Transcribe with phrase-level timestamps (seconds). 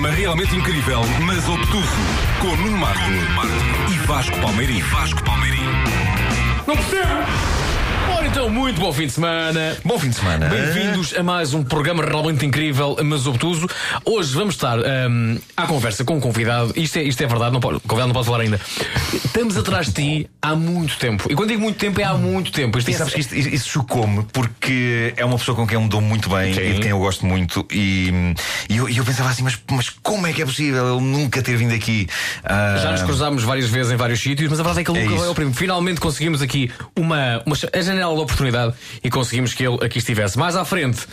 [0.00, 1.88] programa realmente incrível, mas obtuso,
[2.40, 3.00] com Nuno Marco,
[3.92, 4.80] e Vasco Palmeirim.
[4.80, 5.62] Vasco Palmeirim.
[6.66, 7.59] Não percebo!
[8.30, 9.76] Então, muito bom fim de semana.
[9.84, 10.48] Bom fim de semana.
[10.48, 13.66] Bem-vindos a mais um programa realmente incrível, mas obtuso.
[14.04, 16.72] Hoje vamos estar hum, à conversa com um convidado.
[16.76, 18.60] Isto é, isto é verdade, não pode, o convidado não pode falar ainda.
[19.12, 21.26] Estamos atrás de ti há muito tempo.
[21.30, 22.78] E quando digo muito tempo, é há muito tempo.
[22.78, 25.82] Isto E é, sabes que isto, isso chocou-me porque é uma pessoa com quem eu
[25.82, 26.60] me dou muito bem Sim.
[26.60, 27.66] e de quem eu gosto muito.
[27.70, 28.12] E,
[28.68, 31.42] e eu, e eu pensava assim, mas, mas como é que é possível ele nunca
[31.42, 32.08] ter vindo aqui?
[32.44, 34.98] Ah, Já nos cruzámos várias vezes em vários sítios, mas a verdade é que ele
[35.00, 35.20] É nunca isso.
[35.20, 35.52] veio ao primo.
[35.52, 40.38] Finalmente conseguimos aqui uma, uma a janela de oportunidade e conseguimos que ele aqui estivesse.
[40.38, 41.06] Mais à frente.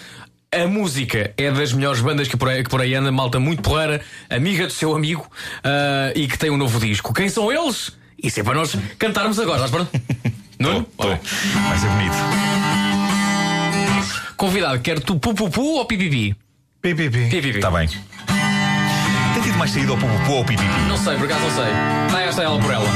[0.49, 3.61] A música é das melhores bandas que por aí, que por aí anda, malta muito
[3.61, 3.99] porreira,
[4.29, 5.29] amiga do seu amigo
[5.61, 7.13] ah, e que tem um novo disco.
[7.13, 7.91] Quem são eles?
[8.21, 9.65] Isso é para nós cantarmos agora.
[9.65, 9.91] Estás pronto?
[10.59, 10.87] Nuno?
[10.97, 11.07] tô.
[11.09, 12.15] Vai ser bonito.
[14.37, 16.35] Convidado, quer tu pupupu ou pipipi?
[16.81, 17.29] Pipipi.
[17.29, 17.57] Pipipi.
[17.57, 17.89] Está bem.
[19.33, 20.69] Tem tido mais saída ao pupupu ou ao pipipi?
[20.87, 21.73] Não sei, por acaso não sei.
[22.09, 22.87] Vai esta ela por ela.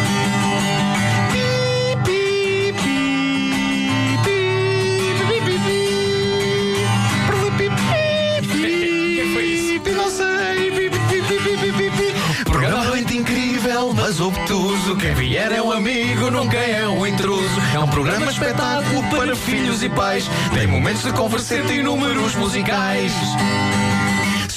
[14.91, 14.95] Obtuso.
[14.97, 17.61] Quem vier é um amigo, nunca é um intruso.
[17.73, 20.29] É um programa espetáculo para filhos e pais.
[20.53, 23.13] Tem momentos de converseta e números musicais.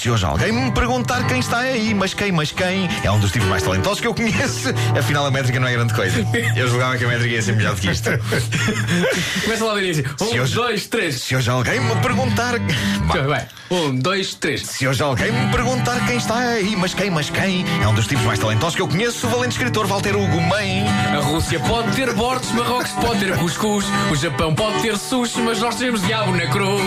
[0.05, 3.33] Se hoje alguém me perguntar quem está aí, mas quem, mas quem, é um dos
[3.33, 4.69] tipos mais talentosos que eu conheço.
[4.99, 6.23] Afinal, a métrica não é grande coisa.
[6.55, 8.11] Eu julgava que a métrica ia ser melhor do que isto.
[9.45, 10.05] Começa lá do início.
[10.21, 11.23] Um, Se hoje- dois, três.
[11.23, 12.53] Se hoje alguém me perguntar.
[13.27, 13.47] Vai.
[13.71, 14.67] Um, dois, três.
[14.67, 18.07] Se hoje alguém me perguntar quem está aí, mas quem, mas quem, é um dos
[18.07, 20.85] tipos mais talentosos que eu conheço, o valente escritor Walter Hugo Mãe.
[21.17, 25.63] A Rússia pode ter bordos, Marrocos pode ter cuscuz, o Japão pode ter sushi, mas
[25.63, 26.83] nós temos diabo na cruz.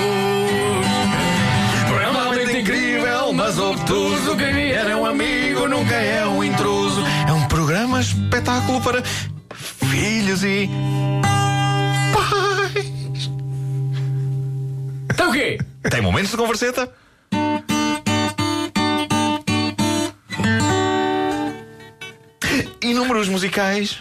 [3.81, 4.36] Obtuso.
[4.36, 7.02] Quem vier é um amigo, nunca é um intruso.
[7.28, 9.03] É um programa espetáculo para
[9.53, 10.70] filhos e.
[12.14, 13.30] pais.
[15.11, 15.58] Então o quê?
[15.89, 16.92] Tem momentos de converseta?
[22.82, 23.98] E números musicais.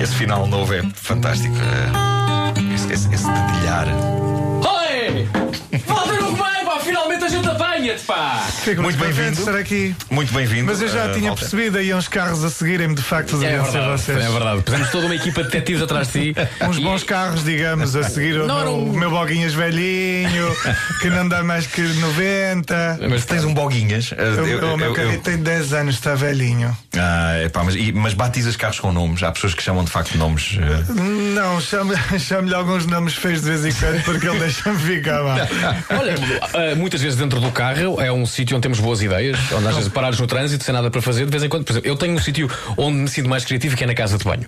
[0.00, 1.54] Esse final novo é fantástico.
[1.56, 3.86] Eh, Esse, esse, esse dedilhar.
[7.80, 8.46] Apanha-te, pá!
[8.62, 9.38] Fico Muito de bem-vindo.
[9.40, 9.94] estar aqui.
[10.10, 10.66] Muito bem-vindo.
[10.66, 11.40] Mas eu já eh, tinha Walter.
[11.40, 14.18] percebido aí uns carros a seguirem-me, de facto, os É verdade, vocês.
[14.18, 14.62] é verdade.
[14.62, 16.40] Pusemos toda uma equipa de detetives atrás de ti.
[16.68, 20.54] Uns E- bons carros, digamos, a seguir o Não, meu, não- o meu boguinhas velhinho,
[21.00, 22.98] que não dá mais que 90.
[23.08, 24.12] Mas Tens um boguinhas.
[24.16, 26.76] eh, O, eu- o meu eu- carro eu- tem 10 anos, está velhinho.
[26.96, 29.22] Ah, epá, mas, e- mas batizas carros com nomes.
[29.22, 30.58] Há pessoas que chamam de facto nomes.
[30.60, 31.60] eh, Não,
[32.18, 35.36] chame-lhe alguns nomes feios de vez em quando, porque ele deixa-me ficar lá.
[35.90, 36.14] Olha,
[36.54, 39.74] eh, muitas vezes dentro do carro é um sítio onde temos boas ideias, onde às
[39.76, 41.64] vezes parares no trânsito sem nada para fazer, de vez em quando.
[41.64, 44.16] Por exemplo, eu tenho um sítio onde me sinto mais criativo que é na casa
[44.18, 44.46] de banho.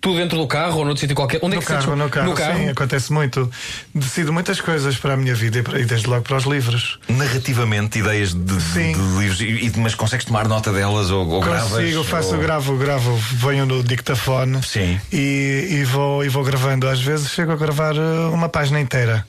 [0.00, 1.38] Tu dentro do carro ou noutro sítio qualquer.
[1.42, 2.58] Onde é No que carro, sentes- no carro, No carro.
[2.58, 3.50] sim, acontece muito.
[3.94, 6.98] Decido muitas coisas para a minha vida e, para- e desde logo para os livros.
[7.08, 8.92] narrativamente, ideias de, de- Sim.
[8.92, 9.40] de livros.
[9.40, 11.70] E, mas consegues tomar nota delas ou, ou gravas?
[11.72, 12.40] Consigo, faço, ou...
[12.40, 15.00] gravo, gravo, venho no dictafone Sim.
[15.12, 16.88] e, e, vou, e vou gravando.
[16.88, 19.26] Às vezes chego a gravar eh, uma página inteira.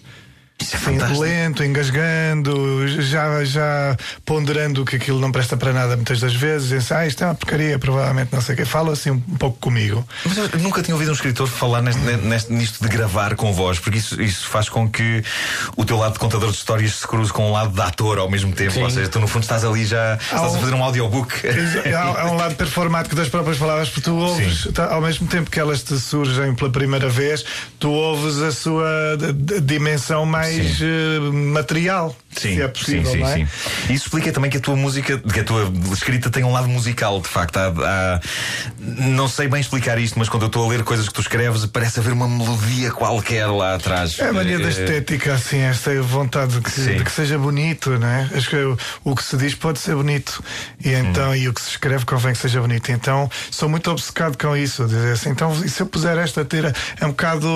[0.58, 1.22] Isso é Sim, fantástico.
[1.22, 6.70] lento, engasgando, já, já ponderando que aquilo não presta para nada muitas das vezes.
[6.72, 8.66] Penso, ah, isto é uma porcaria, provavelmente não sei o quê.
[8.66, 10.08] Falo assim um pouco comigo.
[10.26, 13.80] Mas eu nunca tinha ouvido um escritor falar neste, neste- nisto de gravar com voz,
[13.80, 15.22] porque isso, isso faz com que
[15.76, 18.30] o teu lado de contador de histórias se cruze com o lado de ator ao
[18.30, 18.72] mesmo tempo.
[18.72, 18.84] Sim.
[18.84, 20.16] Ou seja, tu no fundo estás ali já.
[20.16, 21.34] Estás um- a fazer um audiobook.
[21.94, 25.52] Há, há um lado performático das próprias palavras, porque tu ouves, tá, ao mesmo tempo
[25.52, 27.44] que elas te surgem pela primeira vez,
[27.78, 29.18] tu ouves a sua
[29.62, 32.16] dimensão mais eh, material.
[32.38, 33.36] Sim, se é possível, sim, sim, é?
[33.46, 33.94] sim.
[33.94, 37.20] Isso explica também que a tua música, que a tua escrita tem um lado musical,
[37.22, 37.58] de facto.
[37.58, 38.20] Há, há-
[38.80, 41.66] não sei bem explicar isto, mas quando eu estou a ler coisas que tu escreves,
[41.66, 44.18] parece haver uma melodia qualquer lá atrás.
[44.20, 47.92] É a mania da Eh, estética, assim, esta vontade de que, de que seja bonito,
[47.98, 48.30] não é?
[48.34, 50.44] Acho que o, que se diz pode ser bonito.
[50.84, 51.36] E então, Hum.
[51.36, 52.92] e o que se escreve convém que seja bonito.
[52.92, 54.86] Então, sou muito obcecado com isso.
[54.86, 57.48] Dizer assim, então, e se eu puser esta tira, é um bocado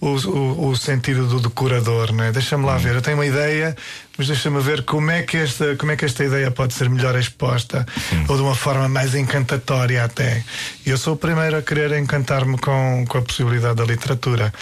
[0.00, 2.32] o, o, o sentido do decorador, não é?
[2.32, 2.66] Deixa-me Hum.
[2.66, 2.94] lá ver.
[2.94, 3.76] Eu tenho uma ideia,
[4.20, 7.18] mas deixa-me ver como é, que esta, como é que esta ideia pode ser melhor
[7.18, 8.24] exposta Hum.
[8.28, 10.44] ou de uma forma mais encantatória até.
[10.84, 14.52] Eu sou o primeiro a querer encantar-me com, com a possibilidade da literatura.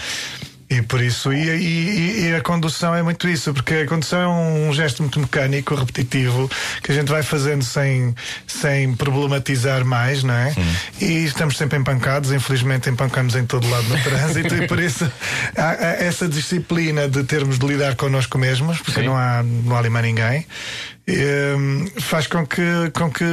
[0.71, 4.29] E por isso, e, e, e, a condução é muito isso, porque a condução é
[4.29, 6.51] um gesto muito mecânico, repetitivo,
[6.83, 8.15] que a gente vai fazendo sem,
[8.47, 10.55] sem problematizar mais, não é?
[10.59, 10.75] Hum.
[11.01, 15.11] E estamos sempre empancados, infelizmente empancamos em todo lado no trânsito, e por isso
[15.57, 19.79] há, há essa disciplina de termos de lidar connosco mesmos, porque não há, não há
[19.79, 20.47] ali mais ninguém.
[21.09, 22.63] Ehm, faz com que,
[22.93, 23.25] com que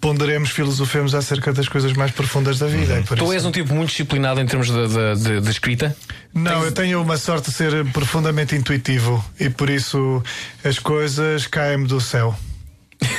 [0.00, 2.94] ponderemos, filosofemos acerca das coisas mais profundas da vida.
[2.94, 3.02] Uhum.
[3.02, 3.32] tu isso.
[3.32, 5.96] és um tipo muito disciplinado em termos de, de, de, de escrita?
[6.32, 6.64] Não, Tens...
[6.64, 10.22] eu tenho uma sorte de ser profundamente intuitivo e por isso
[10.64, 12.38] as coisas caem-me do céu.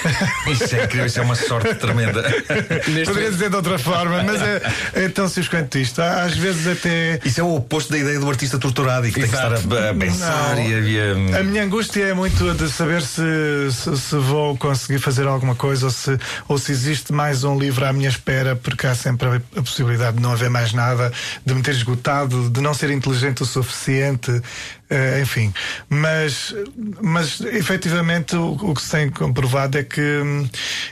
[0.48, 2.24] Isso é incrível, isso é uma sorte tremenda.
[3.06, 4.62] Poderia dizer de outra forma, mas é,
[4.94, 6.02] é tão simples quanto isto.
[6.02, 7.20] Às vezes até.
[7.24, 9.48] Isso é o oposto da ideia do artista torturado e que Exato.
[9.48, 11.40] tem que estar a, a pensar e a...
[11.40, 13.22] a minha angústia é muito de saber se,
[13.72, 16.18] se, se, vou conseguir fazer alguma coisa ou se,
[16.48, 20.18] ou se existe mais um livro à minha espera, porque há sempre a, a possibilidade
[20.18, 21.12] de não haver mais nada,
[21.46, 24.42] de me ter esgotado, de não ser inteligente o suficiente.
[24.90, 25.54] Uh, enfim,
[25.90, 26.56] mas,
[27.02, 30.22] mas efetivamente o, o, que se tem comprovado é que,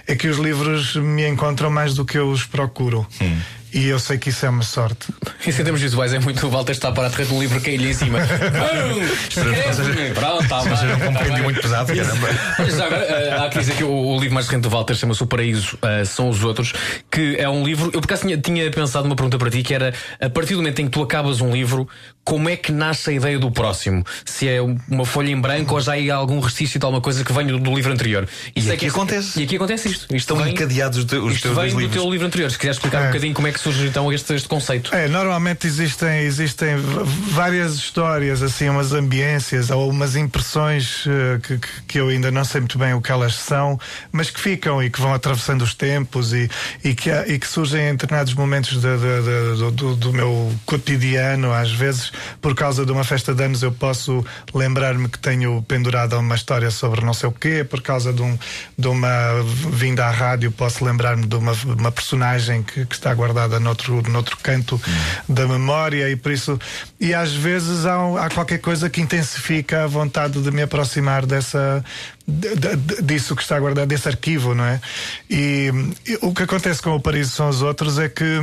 [0.05, 3.07] é que os livros me encontram mais do que eu os procuro.
[3.21, 3.39] Hum.
[3.75, 5.13] E eu sei que isso é uma sorte.
[5.45, 7.89] Isso em termos visuais é muito o Walter está para trás de um livro cair-lhe
[7.89, 8.19] em cima.
[10.15, 10.71] Pronto, tá bem.
[10.95, 12.29] um compêndio muito pesado, caramba.
[12.57, 15.27] Mas agora, eh, há que dizer que o, livro mais recente do Walter chama-se O
[15.27, 16.71] Paraíso uh, São os Outros,
[17.11, 17.91] que é um livro.
[17.93, 20.61] Eu por acaso tinha, tinha pensado uma pergunta para ti que era a partir do
[20.61, 21.85] momento em que tu acabas um livro,
[22.23, 24.05] como é que nasce a ideia do próximo?
[24.23, 27.33] Se é uma folha em branco ou já há algum restício de alguma coisa que
[27.33, 28.25] vem do livro anterior?
[28.55, 29.39] Isso e é aqui que acontece.
[29.39, 30.03] E aqui acontece isto.
[30.05, 32.01] isto Estão vem, encadeados os, teus, isto vem do livros.
[32.01, 32.49] teu livro anterior.
[32.49, 33.03] Se quiseres explicar é.
[33.03, 34.93] um bocadinho como é que surge então este, este conceito.
[34.93, 41.99] É, normalmente existem, existem várias histórias, assim, umas ambiências ou umas impressões uh, que, que
[41.99, 43.79] eu ainda não sei muito bem o que elas são,
[44.11, 46.49] mas que ficam e que vão atravessando os tempos e,
[46.83, 51.51] e, que, e que surgem em determinados momentos de, de, de, do, do meu cotidiano,
[51.51, 54.23] às vezes por causa de uma festa de anos eu posso
[54.53, 58.37] lembrar-me que tenho pendurado uma história sobre não sei o quê, por causa de, um,
[58.77, 59.41] de uma
[59.71, 64.37] vinda à rádio posso lembrar-me de uma, uma personagem que, que, está guardada noutro, noutro
[64.41, 64.79] canto
[65.27, 66.59] da memória e por isso
[66.99, 71.83] e às vezes há, há qualquer coisa que intensifica a vontade de me aproximar dessa
[72.27, 74.81] disso que está guardado, desse arquivo, não é?
[75.29, 75.71] E,
[76.07, 78.41] e, o que acontece com o Paris são os outros é que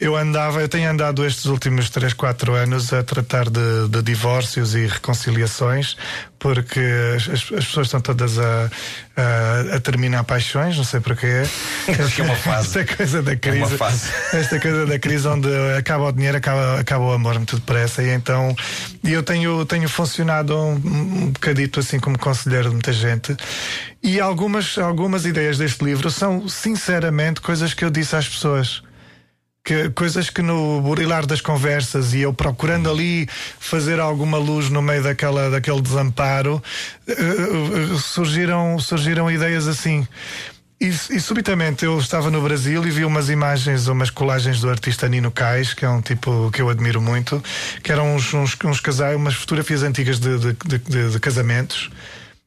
[0.00, 4.74] eu andava, eu tenho andado estes últimos 3, 4 anos a tratar de, de divórcios
[4.74, 5.96] e reconciliações,
[6.40, 6.80] porque
[7.14, 8.70] as, as, pessoas estão todas a,
[9.16, 11.42] a, a, terminar paixões, não sei porquê.
[11.86, 12.80] Acho é uma fase.
[12.80, 13.58] Esta coisa da crise.
[13.58, 14.10] É uma fase.
[14.32, 15.48] Esta coisa da crise onde
[15.78, 18.02] acaba o dinheiro, acaba, acaba o amor muito depressa.
[18.02, 18.56] E então
[19.04, 23.19] eu tenho, tenho funcionado um, um bocadito assim como conselheiro de muita gente.
[24.02, 28.82] E algumas, algumas ideias deste livro são, sinceramente, coisas que eu disse às pessoas.
[29.62, 33.28] Que, coisas que no burilar das conversas e eu procurando ali
[33.58, 36.62] fazer alguma luz no meio daquela, daquele desamparo,
[37.06, 40.06] uh, surgiram, surgiram ideias assim.
[40.80, 45.06] E, e, subitamente eu estava no Brasil e vi umas imagens, umas colagens do artista
[45.10, 47.42] Nino Cais, que é um tipo que eu admiro muito,
[47.82, 51.90] que eram uns, uns, uns casais, umas fotografias antigas de, de, de, de casamentos,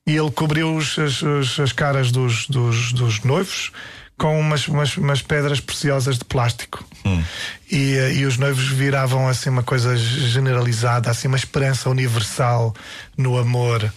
[0.06, 3.72] e ele cobriu as, as, as caras dos, dos, dos noivos
[4.18, 6.84] com umas, umas, umas pedras preciosas de plástico.
[7.06, 7.24] Hum.
[7.70, 12.74] E, eh, e os noivos viravam assim uma coisa generalizada, assim uma esperança universal
[13.18, 13.92] no amor.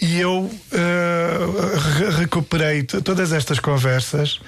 [0.00, 4.40] E eu uh, recuperei todas estas conversas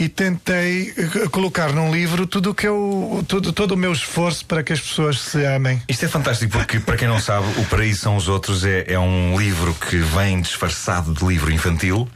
[0.00, 0.94] e tentei
[1.30, 5.20] colocar num livro tudo que eu tudo, todo o meu esforço para que as pessoas
[5.20, 5.82] se amem.
[5.86, 8.98] Isto é fantástico porque para quem não sabe, o Paraíso são os outros é, é
[8.98, 12.08] um livro que vem disfarçado de livro infantil.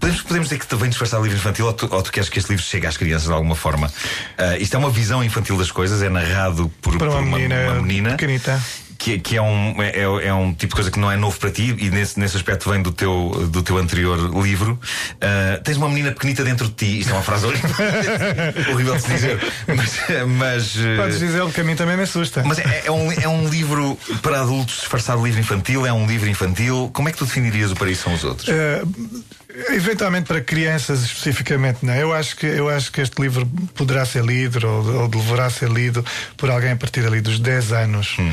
[0.00, 2.38] Podemos, podemos dizer que vem disfarçado de livro infantil ou tu, ou tu queres que
[2.38, 3.88] este livro chegue às crianças de alguma forma?
[3.88, 7.36] Uh, isto é uma visão infantil das coisas, é narrado por, por, uma, por uma,
[7.36, 8.58] menina, uma menina pequenita
[9.06, 11.48] que, que é, um, é, é, um tipo de coisa que não é novo para
[11.48, 14.72] ti e nesse, nesse aspecto vem do teu, do teu anterior livro.
[14.72, 17.00] Uh, tens uma menina pequenita dentro de ti.
[17.00, 17.70] Isto é uma frase horrível,
[18.72, 19.38] horrível de se dizer.
[19.68, 20.00] Mas.
[20.26, 22.42] mas ah, Podes dizer que a mim também me assusta.
[22.44, 26.06] Mas é, é, um, é um livro para adultos disfarçado de livro infantil, é um
[26.06, 26.90] livro infantil.
[26.92, 28.48] Como é que tu definirias o Paris são os outros?
[28.48, 29.24] Uh,
[29.70, 31.94] Eventualmente para crianças especificamente, não.
[31.94, 35.70] Eu acho que eu acho que este livro poderá ser lido ou, ou deverá ser
[35.70, 36.04] lido
[36.36, 38.16] por alguém a partir ali dos 10 anos.
[38.18, 38.32] Hum.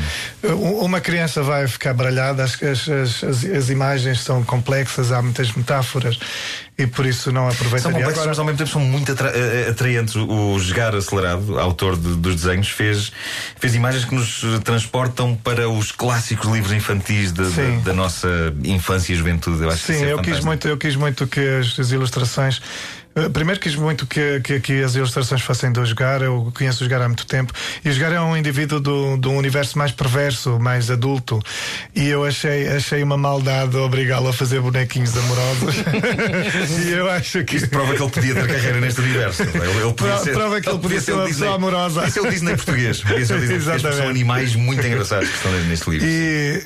[0.82, 2.88] Uma criança vai ficar baralhada, as, as,
[3.24, 6.18] as, as imagens são complexas, há muitas metáforas
[6.76, 7.82] e por isso não aproveitaria.
[7.82, 8.28] São complexos, Agora...
[8.30, 10.16] mas ao mesmo tempo são muito atra eh, atraentes.
[10.16, 13.12] O Jogar Acelerado, autor de, dos desenhos, fez,
[13.58, 18.28] fez imagens que nos transportam para os clássicos livros infantis de, de, da nossa
[18.64, 19.62] infância e juventude.
[19.62, 22.60] Eu acho Sim, que é eu, quis muito, eu quis muito que as, as ilustrações
[23.32, 27.02] primeiro quis muito que, que, que, as ilustrações fossem do Jogar, eu conheço o Jogar
[27.02, 27.52] há muito tempo,
[27.84, 31.40] e o Jogar é um indivíduo do, do universo mais perverso, mais adulto,
[31.94, 35.76] e eu achei, achei uma maldade obrigá-lo a fazer bonequinhos amorosos.
[36.84, 37.56] e eu acho que.
[37.56, 39.42] Isto prova que ele podia ter carreira neste universo.
[39.42, 42.06] Ele, ele podia ser, prova que ele, podia ser uma pessoa amorosa.
[42.06, 43.00] Isso é o Disney português.
[43.00, 46.06] Podia ser o Disney português, são animais muito engraçados que estão neste livro.
[46.08, 46.62] E,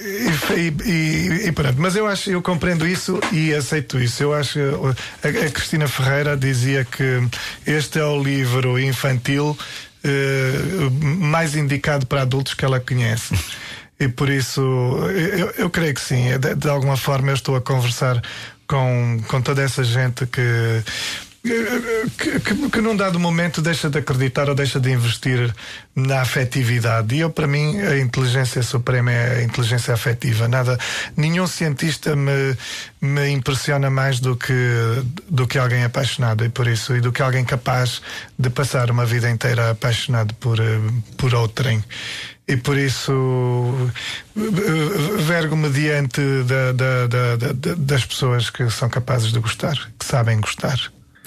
[0.57, 4.23] e, e, e, pronto, mas eu acho, eu compreendo isso e aceito isso.
[4.23, 4.59] Eu acho
[5.23, 7.29] a, a Cristina Ferreira dizia que
[7.67, 9.57] este é o livro infantil
[10.05, 13.35] uh, mais indicado para adultos que ela conhece.
[14.01, 14.61] E por isso,
[15.11, 16.39] eu, eu creio que sim.
[16.39, 18.23] De, de, alguma forma, eu estou a conversar
[18.67, 20.83] com, com toda essa gente que
[22.19, 25.55] que, que, que num dado momento deixa de acreditar ou deixa de investir
[25.95, 27.15] na afetividade.
[27.15, 30.47] E eu, para mim, a inteligência suprema é a inteligência afetiva.
[30.49, 30.79] Nada,
[31.17, 32.57] nenhum cientista me,
[33.01, 34.53] me impressiona mais do que,
[35.29, 38.03] do que alguém apaixonado e por isso, e do que alguém capaz
[38.39, 40.59] de passar uma vida inteira apaixonado por,
[41.17, 41.83] por outrem.
[42.47, 43.13] E por isso
[45.19, 50.91] vergo-me diante da, da, da, das pessoas que são capazes de gostar, que sabem gostar.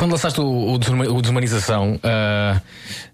[0.00, 2.60] Quando lançaste o, o Desumanização, uh,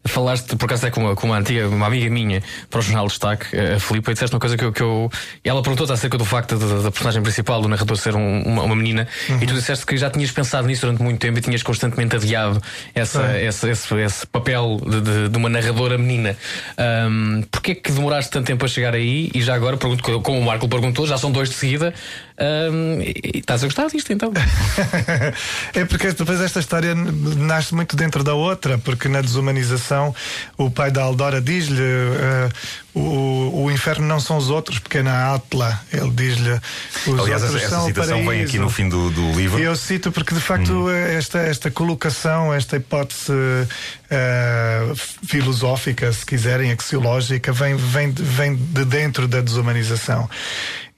[0.04, 2.40] falaste, por acaso é com uma, com uma antiga, uma amiga minha,
[2.70, 4.72] para o jornal Destaque, a Filipe, e disseste uma coisa que eu.
[4.72, 5.10] Que eu
[5.42, 9.08] ela perguntou-te acerca do facto da personagem principal, do narrador, ser um, uma, uma, menina,
[9.28, 9.42] uhum.
[9.42, 12.62] e tu disseste que já tinhas pensado nisso durante muito tempo e tinhas constantemente adiado
[12.94, 13.34] essa, uhum.
[13.34, 16.36] esse, esse, esse, papel de, de, de, uma narradora menina.
[16.78, 19.28] Um, Porquê que demoraste tanto tempo a chegar aí?
[19.34, 21.92] E já agora, pergunto, como o Marco perguntou, já são dois de seguida.
[22.38, 24.30] Um, e, estás a gostar disto então?
[25.74, 30.14] é porque depois esta história história nasce muito dentro da outra, porque na desumanização
[30.56, 35.02] o pai da Aldora diz-lhe uh, o, o inferno não são os outros, porque é
[35.02, 35.80] na Atla.
[35.92, 36.60] Ele diz-lhe
[37.06, 39.58] os Aliás, outros essa, são citação vem aqui no fim do, do livro.
[39.58, 40.90] Eu cito porque de facto hum.
[40.90, 49.26] esta, esta colocação, esta hipótese uh, filosófica, se quiserem, axiológica, vem, vem, vem de dentro
[49.26, 50.28] da desumanização.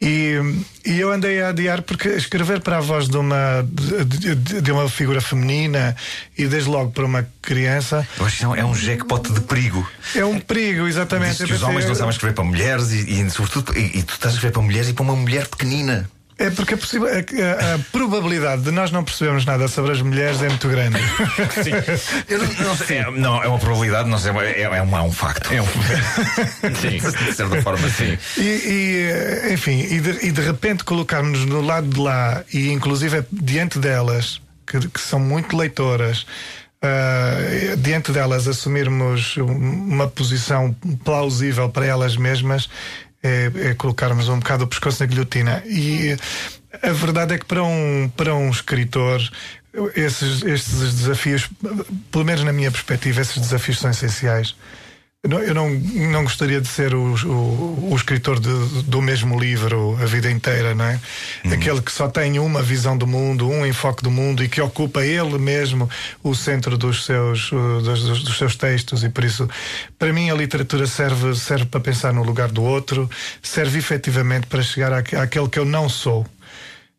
[0.01, 0.37] E,
[0.87, 4.73] e eu andei a adiar porque escrever para a voz de uma, de, de, de
[4.73, 5.97] uma figura feminina
[6.37, 8.07] e desde logo para uma criança.
[8.19, 9.89] Eu acho que é um jackpot de perigo.
[10.15, 11.43] É um perigo, exatamente.
[11.45, 14.35] que os homens não sabem escrever para mulheres e, e sobretudo, e, e tu estás
[14.35, 16.09] a escrever para mulheres e para uma mulher pequenina.
[16.39, 20.49] É porque a, a, a, probabilidade de nós não percebermos nada sobre as mulheres é
[20.49, 20.97] muito grande.
[21.65, 21.73] Sim.
[22.29, 25.03] Eu não, não, sei, é, não, é uma probabilidade, não sei, é, é, um, é
[25.03, 25.53] um facto.
[25.53, 25.67] É um
[26.81, 28.17] sim, de certa forma, sim.
[28.37, 28.43] E,
[29.49, 33.81] e enfim, e de, e de repente colocarmos no lado de lá e inclusive diante
[33.81, 36.25] delas, que, que são muito leitoras.
[36.81, 42.71] Uh, diante delas assumirmos uma posição plausível para elas mesmas
[43.23, 45.63] é, é colocarmos um bocado o pescoço na guilhotina.
[45.67, 46.17] E
[46.83, 49.21] a verdade é que para um, para um escritor
[49.95, 51.49] esses, estes desafios,
[52.11, 54.55] pelo menos na minha perspectiva, esses desafios são essenciais.
[55.25, 60.07] Eu não, não gostaria de ser o, o, o escritor de, do mesmo livro a
[60.07, 61.01] vida inteira, não é?
[61.45, 61.53] Uhum.
[61.55, 65.05] Aquele que só tem uma visão do mundo, um enfoque do mundo e que ocupa
[65.05, 65.91] ele mesmo
[66.23, 69.03] o centro dos seus, dos, dos seus textos.
[69.03, 69.51] E por isso,
[69.99, 73.11] para mim, a literatura serve, serve para pensar no lugar do outro,
[73.43, 76.25] serve efetivamente para chegar à, àquele que eu não sou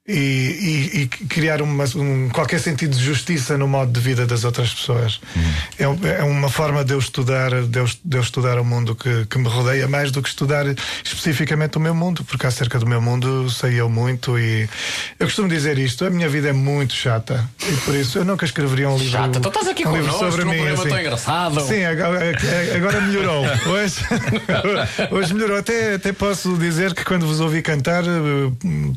[0.10, 4.44] e, e, e criar uma, um, qualquer sentido de justiça no modo de vida das
[4.44, 5.22] outras pessoas.
[5.36, 5.98] Uhum.
[6.08, 9.28] É, é, uma forma de eu estudar, de eu, de eu estudar o mundo que,
[9.28, 10.66] que, me rodeia mais do que estudar
[11.04, 14.68] especificamente o meu mundo, porque acerca do meu mundo sei eu muito e
[15.20, 18.46] eu costumo dizer isto: a minha vida é muito chata e por isso eu nunca
[18.46, 19.12] escreveria um livro.
[19.12, 20.68] Chata, então estás aqui um livro sobre mim.
[20.70, 20.89] Assim.
[20.89, 21.62] Tão engraçado.
[21.62, 22.20] Sim, agora,
[22.75, 23.46] agora melhorou.
[23.70, 23.96] Hoje,
[25.12, 25.58] hoje melhorou.
[25.58, 28.08] Até, até posso dizer que quando vos ouvi cantar, eh,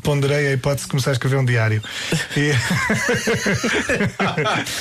[0.01, 1.81] ponderei a hipótese que começar a escrever um diário.
[2.35, 2.51] E...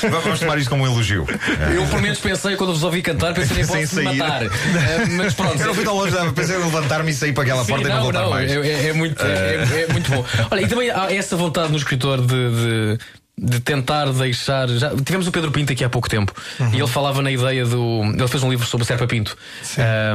[0.08, 1.26] Vamos tomar isto como um elogio.
[1.74, 4.46] Eu, pelo menos, pensei, quando vos ouvi cantar, pensei em posso me matar.
[4.46, 4.50] Uh,
[5.16, 5.60] mas pronto.
[5.60, 7.94] Eu não fui tão longe, pensei em levantar-me e sair para aquela Sim, porta não,
[7.94, 8.50] e não voltar não, mais.
[8.50, 10.24] É, é muito, é, é, muito bom.
[10.50, 12.98] Olha, e também há essa vontade no escritor de, de
[13.36, 14.68] de tentar deixar.
[14.68, 16.74] Já, tivemos o Pedro Pinto aqui há pouco tempo uhum.
[16.74, 18.02] e ele falava na ideia do.
[18.04, 19.36] Ele fez um livro sobre o Serpa Pinto,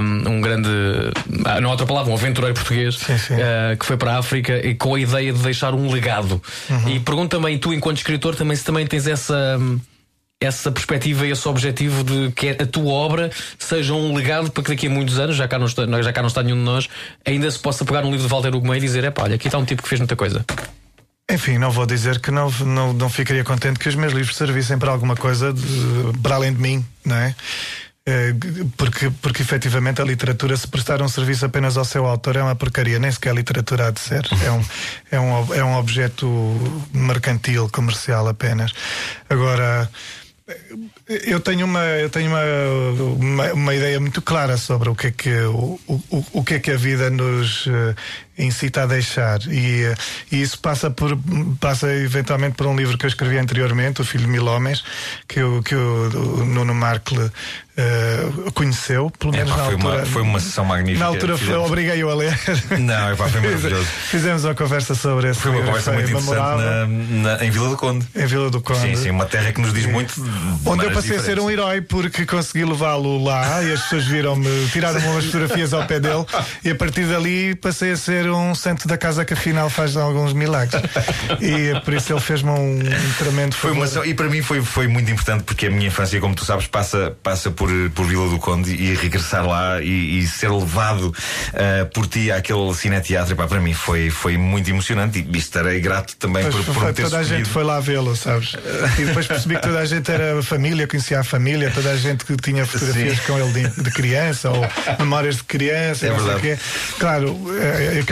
[0.01, 0.69] um, um, grande.
[1.45, 3.33] Ah, não há outra palavra, um aventureiro português sim, sim.
[3.33, 6.41] Uh, que foi para a África e com a ideia de deixar um legado.
[6.69, 6.89] Uhum.
[6.89, 9.59] E pergunto também, tu, enquanto escritor, também se também tens essa.
[10.39, 14.69] Essa perspectiva e esse objetivo de que a tua obra seja um legado para que
[14.69, 16.87] daqui a muitos anos, já cá não está, já cá não está nenhum de nós,
[17.25, 19.47] ainda se possa pegar um livro de Walter Ugumem e dizer: é pá, olha, aqui
[19.47, 20.45] está um tipo que fez muita coisa.
[21.29, 24.77] Enfim, não vou dizer que não, não, não ficaria contente que os meus livros servissem
[24.77, 25.61] para alguma coisa de,
[26.23, 27.35] para além de mim, não é?
[28.07, 28.33] eh,
[28.77, 32.55] porque, porque efetivamente a literatura, se prestar um serviço apenas ao seu autor, é uma
[32.55, 34.25] porcaria, nem sequer a literatura há de ser.
[34.45, 34.63] É um,
[35.11, 36.25] é um, é um objeto
[36.93, 38.71] mercantil, comercial apenas.
[39.29, 39.89] Agora.
[41.05, 42.41] Eu tenho uma eu tenho uma,
[43.19, 46.59] uma, uma, ideia muito clara sobre o que é que o, o, o que é
[46.59, 47.93] que a vida nos uh,
[48.37, 49.95] incita a deixar e, uh,
[50.31, 51.17] e, isso passa por
[51.59, 54.83] passa eventualmente por um livro que eu escrevi anteriormente o Filho de Mil Homens
[55.27, 57.31] que o que o, o Nuno Markle
[57.77, 59.97] uh, conheceu, pelo menos é, pá, na foi altura.
[59.97, 60.99] Uma, foi uma sessão magnífica.
[60.99, 62.39] Na altura foi, obriguei-o a ler.
[62.79, 63.85] Não, é pá, foi maravilhoso.
[63.85, 67.77] Fizemos uma conversa sobre esse Foi uma conversa muito interessante na, na, em Vila do
[67.77, 68.07] Conde.
[68.15, 68.79] Em Vila do Conde.
[68.79, 70.13] Sim, sim, uma terra que nos diz muito.
[70.65, 74.67] Onde eu passei a ser um herói porque consegui levá-lo lá e as pessoas viram-me,
[74.71, 76.25] tiraram-me umas fotografias ao pé dele
[76.63, 80.33] e a partir dali passei a ser um santo da casa que afinal faz alguns
[80.33, 80.81] milagres.
[81.41, 84.87] E por isso ele fez-me um, um tremendo foi uma E para mim foi, foi
[84.87, 88.37] muito importante porque a minha infância, como tu sabes, passa, passa por, por Vila do
[88.37, 93.59] Conde e regressar lá e, e ser levado uh, por ti àquele cineteatro, pá, para
[93.59, 97.19] mim foi, foi muito emocionante e estarei grato também pois por, por foi, ter Toda
[97.19, 98.55] a gente foi lá vê-lo, sabes?
[98.99, 102.25] E depois percebi que toda a gente era família, conhecia a família, toda a gente
[102.25, 103.23] que tinha fotografias Sim.
[103.25, 104.67] com ele de, de, criança ou
[104.99, 106.41] memórias de criança, é não verdade.
[106.41, 106.63] sei o quê.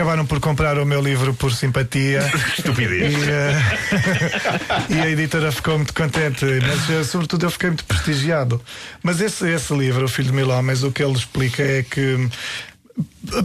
[0.06, 2.22] Eh, acabaram por comprar o meu livro por simpatia.
[2.58, 3.14] Estupidez.
[3.14, 8.62] E, uh, e a editora ficou muito contente, mas uh, sobretudo eu fiquei muito prestigiado.
[9.02, 12.30] Mas esse, esse livro, O Filho de Mil Homens, o que ele explica é que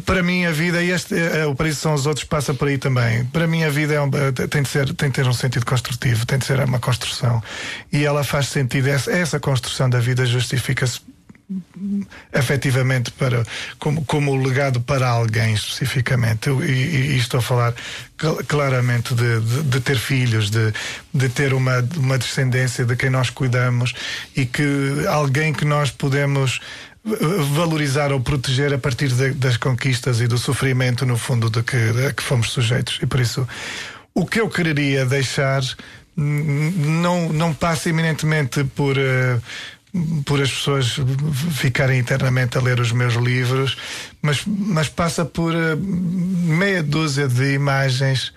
[0.05, 2.79] para mim a vida, e este é, o Paraíso são os outros, passa por aí
[2.79, 3.25] também.
[3.27, 6.25] Para mim a vida é um, tem, de ser, tem de ter um sentido construtivo,
[6.25, 7.43] tem de ser uma construção.
[7.93, 11.01] E ela faz sentido, essa, essa construção da vida justifica-se
[12.33, 13.45] efetivamente para,
[13.79, 16.49] como, como legado para alguém especificamente.
[16.49, 17.75] Eu, e, e, estou a falar
[18.47, 20.73] claramente de, de, de, ter filhos, de,
[21.13, 23.95] de ter uma, uma descendência de quem nós cuidamos
[24.37, 26.61] e que alguém que nós podemos
[27.07, 27.11] eh,
[27.55, 31.93] valorizar ou proteger a partir de, das conquistas e do sofrimento, no fundo, de que,
[31.93, 32.99] de que fomos sujeitos.
[33.03, 33.49] E por isso,
[34.15, 35.63] o que eu quereria deixar
[36.17, 38.97] não, não passa eminentemente por.
[38.97, 39.41] Uh,
[40.25, 40.97] por as pessoas
[41.53, 43.77] ficarem internamente a ler os meus livros,
[44.23, 48.33] mas, mas passa por uh, meia dúzia de imagens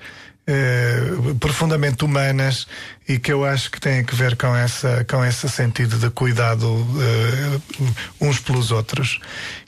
[0.47, 2.67] uh, profundamente humanas
[3.07, 6.67] e que eu acho que têm a ver com, essa, com esse sentido de cuidado
[6.67, 7.61] uh,
[8.21, 9.19] uns pelos outros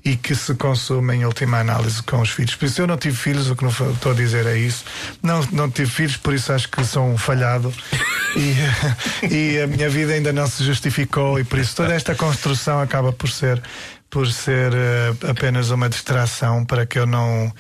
[0.04, 2.56] e que se consumem em última análise com os filhos.
[2.56, 4.86] Por isso eu não tive filhos, o que não estou a dizer é isso.
[5.22, 7.74] Não, não tive filhos, por isso acho que sou um falhado
[8.36, 12.80] e, e a minha vida ainda não se justificou e por isso toda esta construção
[12.80, 13.62] acaba por ser
[14.10, 17.52] por ser uh, apenas uma distração para que eu não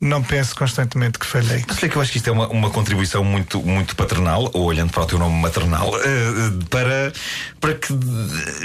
[0.00, 1.62] não penso constantemente que falhei.
[1.78, 4.90] Sei que eu acho que isto é uma, uma contribuição muito, muito paternal, ou olhando
[4.90, 7.12] para o teu nome maternal, uh, para,
[7.60, 7.94] para que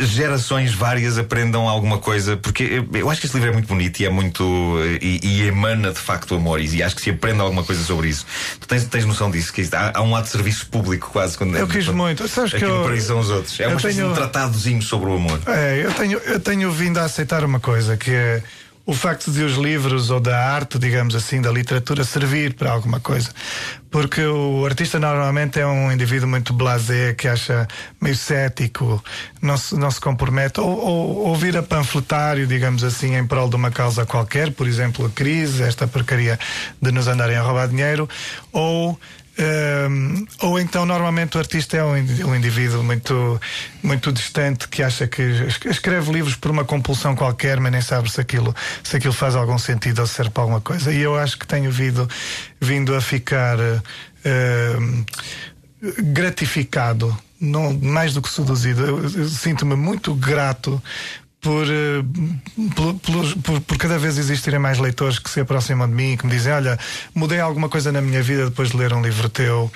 [0.06, 4.06] gerações várias aprendam alguma coisa, porque eu acho que este livro é muito bonito e
[4.06, 4.78] é muito.
[5.02, 8.26] e, e emana de facto amor, e acho que se aprende alguma coisa sobre isso.
[8.60, 9.52] Tu tens, tens noção disso?
[9.52, 12.28] Que há, há um ato de serviço público quase quando Eu quis quando, muito.
[12.30, 13.60] Sabes que eu, Paris são os outros.
[13.60, 15.42] É uma espécie tenho, de um tratadozinho sobre o amor.
[15.48, 18.42] É, eu tenho, eu tenho vindo a aceitar uma coisa que é
[18.86, 23.00] o facto de os livros ou da arte, digamos assim, da literatura servir para alguma
[23.00, 23.32] coisa.
[23.90, 27.68] Porque o artista normalmente é um indivíduo muito blasé, que acha
[28.00, 29.04] meio cético,
[29.42, 33.56] não se, não se compromete, ou, ou, ou vira panfletário, digamos assim, em prol de
[33.56, 36.38] uma causa qualquer, por exemplo, a crise, esta porcaria
[36.80, 38.08] de nos andarem a roubar dinheiro,
[38.52, 39.00] ou
[39.38, 43.40] um, ou então, normalmente, o artista é um, indivíduo muito,
[43.84, 45.22] muito distante que acha que
[45.70, 49.58] escreve livros por uma compulsão qualquer, mas nem sabe se aquilo, se aquilo faz algum
[49.58, 50.92] sentido ou serve para alguma coisa.
[50.94, 52.10] E eu acho que tenho vindo,
[52.62, 55.06] vindo a ficar uh,
[56.02, 58.86] gratificado não, mais do que seduzido.
[58.86, 60.82] Eu, eu sinto-me muito grato
[61.46, 62.04] por, eh,
[62.76, 62.96] por,
[63.44, 66.32] por, por, cada vez existirem mais leitores que se aproximam de mim e que me
[66.32, 66.80] dizem: Olha,
[67.14, 69.72] mudei alguma coisa na minha vida depois de ler um livro teu.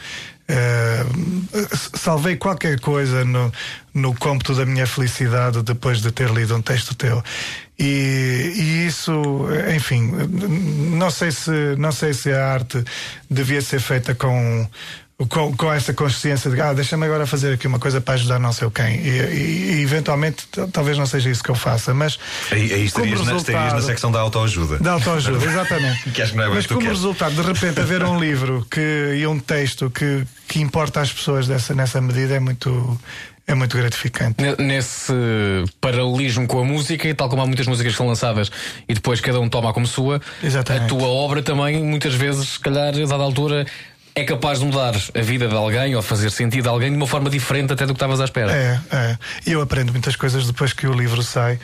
[0.49, 3.53] Uh, salvei qualquer coisa no,
[3.93, 7.23] no cômputo da minha felicidade depois de ter lido um texto teu.
[7.77, 9.21] E, e, isso,
[9.75, 10.11] enfim,
[10.97, 12.83] não sei se não sei se a arte
[13.29, 14.67] devia ser feita com
[15.27, 18.53] com, com essa consciência de ah, deixa-me agora fazer aqui uma coisa para ajudar não
[18.53, 18.95] sei quem.
[19.01, 22.17] E, e, e eventualmente talvez não seja isso que eu faça, mas.
[22.51, 24.77] Aí, aí estarias, na, estarias na secção da autoajuda.
[24.77, 26.09] Da autoajuda, exatamente.
[26.11, 29.27] que acho que não é mas como resultado, de repente, haver um livro que, e
[29.27, 32.99] um texto que, que importa às pessoas dessa, nessa medida é muito.
[33.45, 34.35] É muito gratificante.
[34.59, 35.11] Nesse
[35.81, 38.51] paralelismo com a música, e tal como há muitas músicas que são lançadas
[38.87, 40.85] e depois cada um toma como sua, Exatamente.
[40.85, 43.65] a tua obra também, muitas vezes, se calhar, a dada altura,
[44.15, 47.07] é capaz de mudar a vida de alguém ou fazer sentido a alguém de uma
[47.07, 48.51] forma diferente até do que estavas à espera.
[48.51, 49.17] É, é.
[49.45, 51.59] Eu aprendo muitas coisas depois que o livro sai.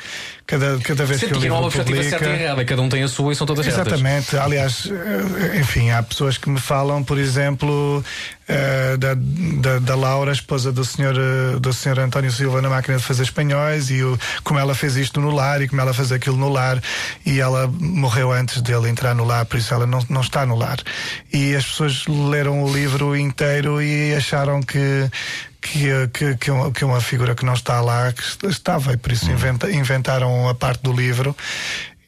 [0.48, 2.20] Cada, cada vez Sempre que que há livro uma perspectiva publica...
[2.20, 3.88] certa e errada, cada um tem a sua e são todas certas.
[3.94, 4.38] Exatamente.
[4.38, 8.04] Aliás, eh, enfim, há pessoas que me falam, por exemplo,
[8.48, 12.98] eh, da, da, da Laura, esposa do senhor, eh, do senhor António Silva na máquina
[12.98, 16.12] de fazer espanhóis, e o, como ela fez isto no lar e como ela fez
[16.12, 16.80] aquilo no lar,
[17.26, 20.56] e ela morreu antes dele entrar no lar, por isso ela não, não está no
[20.56, 20.78] lar.
[21.34, 25.10] E as pessoas leram o livro inteiro e acharam que
[25.66, 29.12] que, que, que, uma, que uma figura que não está lá que estava e por
[29.12, 31.36] isso inventa, inventaram a parte do livro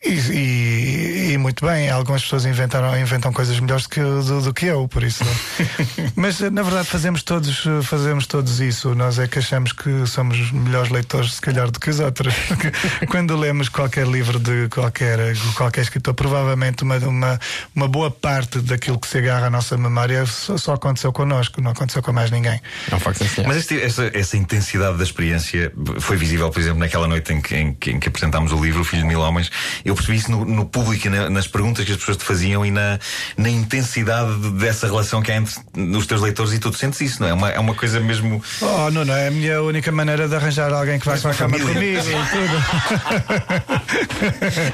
[0.03, 4.67] e, e, e, muito bem, algumas pessoas inventaram, inventam coisas melhores que, do, do que
[4.67, 5.23] eu, por isso.
[6.15, 8.93] Mas na verdade fazemos todos, fazemos todos isso.
[8.93, 12.33] Nós é que achamos que somos melhores leitores, se calhar, do que os outros.
[13.09, 15.19] Quando lemos qualquer livro de qualquer,
[15.55, 17.39] qualquer escritor, provavelmente uma, uma,
[17.75, 21.71] uma boa parte daquilo que se agarra à nossa memória só, só aconteceu connosco, não
[21.71, 22.61] aconteceu com mais ninguém.
[22.91, 23.43] É um facto assim.
[23.45, 27.55] Mas este, essa, essa intensidade da experiência foi visível, por exemplo, naquela noite em que,
[27.55, 29.49] em, em que apresentámos o livro, O Filho de Mil Homens.
[29.87, 32.65] Eu percebi isso no, no público e na, nas perguntas que as pessoas te faziam
[32.65, 32.99] e na,
[33.37, 35.53] na intensidade dessa relação que há entre
[35.95, 36.71] os teus leitores e tu.
[36.73, 37.31] sentes isso, não é?
[37.31, 38.41] É uma, é uma coisa mesmo.
[38.61, 39.15] Oh, não, não.
[39.15, 42.01] É a minha única maneira de arranjar alguém que vai para a cama comigo e
[42.31, 42.57] tudo.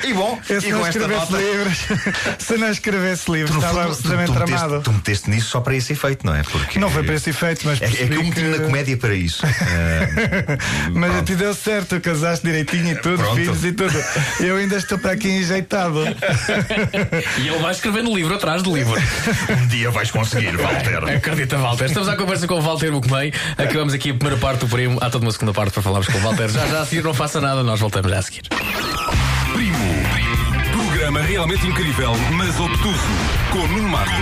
[0.07, 1.37] e bom, Eu, se e não escrevesse nota.
[1.43, 1.77] livros,
[2.39, 4.81] se não escrevesse livros, estava tu, absolutamente meteste, tramado.
[4.83, 6.43] tu meteste nisso só para esse efeito, não é?
[6.43, 8.97] Porque Não foi para esse efeito, mas É, é que eu percebi meti-me na comédia
[8.97, 9.45] para isso.
[9.45, 10.57] Eh,
[10.93, 13.35] Mas te deu certo, casaste direitinho e tudo, Pronto.
[13.35, 13.93] filhos e tudo.
[14.39, 15.99] Eu ainda estou para aqui enjeitado.
[17.37, 18.95] E ele vai escrevendo livro atrás de livro.
[19.61, 21.03] um dia vais conseguir, Walter.
[21.15, 21.85] Acredita, Walter.
[21.85, 23.33] Estamos à conversa com o Walter Bucumei.
[23.57, 24.97] Acabamos aqui a primeira parte do primo.
[25.01, 26.49] Há toda uma segunda parte para falarmos com o Walter.
[26.49, 28.43] Já, já a seguir, não faça nada, nós voltamos já a seguir.
[29.53, 29.77] Primo.
[30.71, 32.99] Programa realmente incrível, mas obtuso.
[33.51, 34.21] Com Nuno Marco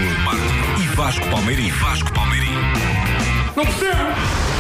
[0.82, 1.70] e Vasco Palmeirim.
[1.70, 2.56] Vasco Palmeirim.
[3.56, 4.51] Não percebo!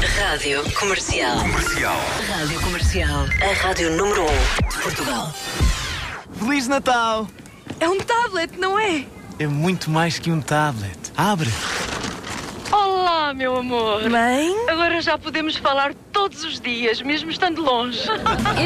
[0.00, 1.38] Rádio Comercial.
[1.40, 1.96] Comercial.
[2.26, 3.26] Rádio Comercial.
[3.42, 5.34] A rádio número 1 de Portugal.
[6.38, 7.28] Feliz Natal!
[7.78, 9.04] É um tablet, não é?
[9.38, 10.98] É muito mais que um tablet.
[11.14, 11.50] Abre!
[12.72, 14.08] Olá, meu amor.
[14.08, 14.54] Mãe?
[14.68, 18.00] Agora já podemos falar todos os dias, mesmo estando longe.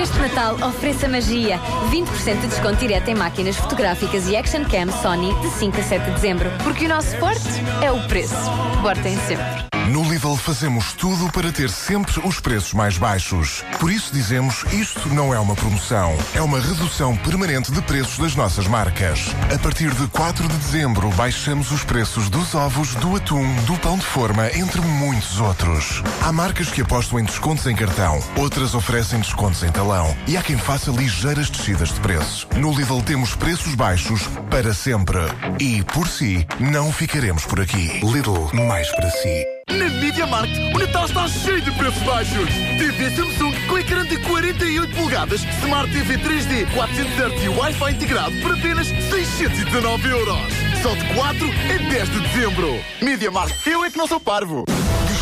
[0.01, 1.59] Este Natal ofereça magia.
[1.91, 6.05] 20% de desconto direto em máquinas fotográficas e Action Cam Sony de 5 a 7
[6.05, 6.49] de dezembro.
[6.63, 7.41] Porque o nosso forte
[7.83, 8.37] é o preço.
[8.81, 9.74] Portem sempre.
[9.89, 13.63] No Lidl fazemos tudo para ter sempre os preços mais baixos.
[13.79, 18.35] Por isso dizemos isto não é uma promoção, é uma redução permanente de preços das
[18.35, 19.35] nossas marcas.
[19.55, 23.99] A partir de 4 de dezembro baixamos os preços dos ovos, do atum, do pão
[23.99, 26.03] de forma, entre muitos outros.
[26.23, 30.43] Há marcas que apostam em descontos em cartão, outras oferecem descontos em talão e há
[30.43, 32.47] quem faça ligeiras descidas de preços.
[32.57, 35.19] No Lidl temos preços baixos para sempre.
[35.61, 38.01] E, por si, não ficaremos por aqui.
[38.03, 39.54] Lidl, mais para si.
[39.69, 42.49] Na Media Markt, o Natal está cheio de preços baixos.
[42.79, 48.33] TV Samsung com ecrã de 48 polegadas, Smart TV 3D, 400 Hz e Wi-Fi integrado
[48.41, 50.39] por apenas 619 euros.
[50.83, 52.81] Só de 4 a 10 de dezembro.
[53.01, 54.65] Media Markt, eu é que não sou parvo.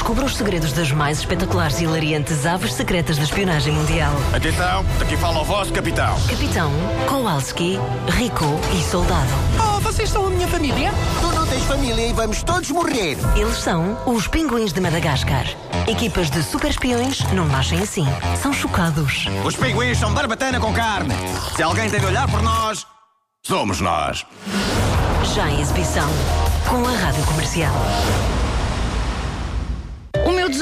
[0.03, 4.12] Descubra os segredos das mais espetaculares e hilariantes aves secretas da espionagem mundial.
[4.35, 6.21] Atenção, daqui fala o vosso capitão.
[6.29, 6.73] Capitão,
[7.09, 8.45] Kowalski, Rico
[8.77, 9.31] e Soldado.
[9.61, 10.91] Oh, vocês são a minha família?
[11.21, 13.17] Tu não tens família e vamos todos morrer.
[13.37, 15.47] Eles são os Pinguins de Madagascar.
[15.87, 18.05] Equipas de super espiões não nascem assim.
[18.43, 19.27] São chocados.
[19.45, 21.15] Os pinguins são barbatana com carne.
[21.55, 22.85] Se alguém tem de olhar por nós,
[23.41, 24.27] somos nós.
[25.33, 26.09] Já em exibição.
[26.69, 27.73] Com a Rádio Comercial.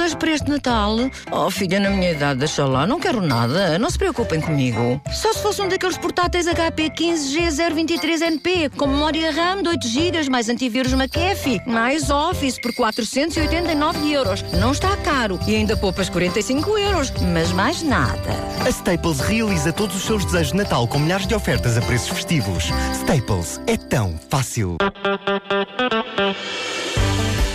[0.00, 0.96] Desejo para este Natal?
[1.30, 3.78] Oh, filha, na minha idade, deixa lá, não quero nada.
[3.78, 4.98] Não se preocupem comigo.
[5.12, 10.48] Só se fosse um daqueles portáteis HP 15G023NP, com memória RAM de 8 GB, mais
[10.48, 14.42] antivírus McAfee, mais Office por 489 euros.
[14.58, 18.30] Não está caro e ainda poupas 45 euros, mas mais nada.
[18.64, 22.08] A Staples realiza todos os seus desejos de Natal com milhares de ofertas a preços
[22.08, 22.70] festivos.
[22.94, 24.78] Staples é tão fácil.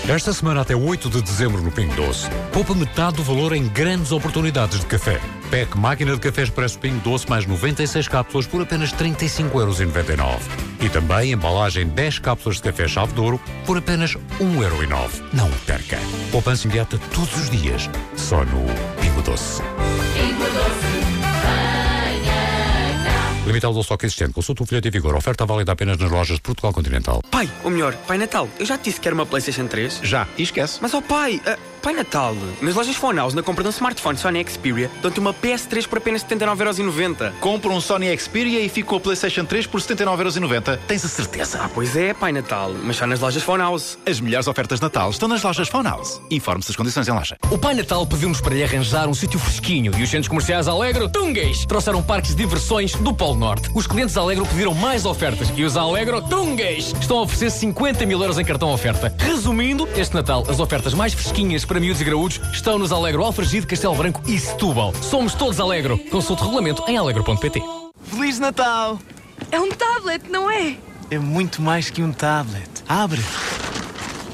[0.07, 2.29] Esta semana até 8 de dezembro no Pingo Doce.
[2.53, 5.19] Poupa metade do valor em grandes oportunidades de café.
[5.49, 10.41] PEC Máquina de Café Expresso Pingo Doce mais 96 cápsulas por apenas 35,99€.
[10.79, 15.23] E também embalagem 10 cápsulas de café Chave de Ouro por apenas 1,09€.
[15.33, 15.97] Não perca.
[16.31, 17.89] Poupança imediata todos os dias.
[18.15, 18.63] Só no
[19.01, 19.63] Pingo Doce.
[23.55, 24.33] Limitado ao estoque existente.
[24.33, 25.15] Consulta o folheto em vigor.
[25.15, 27.21] Oferta válida apenas nas lojas de Portugal Continental.
[27.31, 30.01] Pai, ou melhor, Pai Natal, eu já te disse que era uma PlayStation 3?
[30.03, 30.79] Já, e esquece.
[30.81, 34.17] Mas, ó pai, ah, Pai Natal, nas lojas Phone House, na compra de um smartphone
[34.17, 37.33] Sony Xperia, dão-te uma PS3 por apenas 79,90€.
[37.39, 40.79] Compra um Sony Xperia e fica com a PlayStation 3 por 79,90€.
[40.87, 41.59] Tens a certeza?
[41.61, 43.99] Ah, pois é, Pai Natal, mas só nas lojas Phone House.
[44.03, 46.19] As melhores ofertas de Natal estão nas lojas Phone House.
[46.31, 47.37] Informe-se das condições em loja.
[47.51, 51.07] O Pai Natal pediu-nos para lhe arranjar um sítio fresquinho e os centros comerciais Alegro,
[51.07, 53.69] Tungues, trouxeram parques de diversões do Polo Norte.
[53.75, 58.19] Os clientes Alegro pediram mais ofertas e os Alegro Tungues estão a oferecer 50 mil
[58.19, 59.13] euros em cartão oferta.
[59.19, 63.67] Resumindo, este Natal, as ofertas mais fresquinhas para miúdos e graúdos estão nos Alegro Alfragide,
[63.67, 64.93] Castelo Branco e Setúbal.
[64.95, 65.97] Somos todos Alegro.
[66.09, 67.63] Consulte o regulamento em alegro.pt.
[68.03, 68.99] Feliz Natal!
[69.51, 70.77] É um tablet, não é?
[71.11, 72.69] É muito mais que um tablet.
[72.87, 73.21] Abre!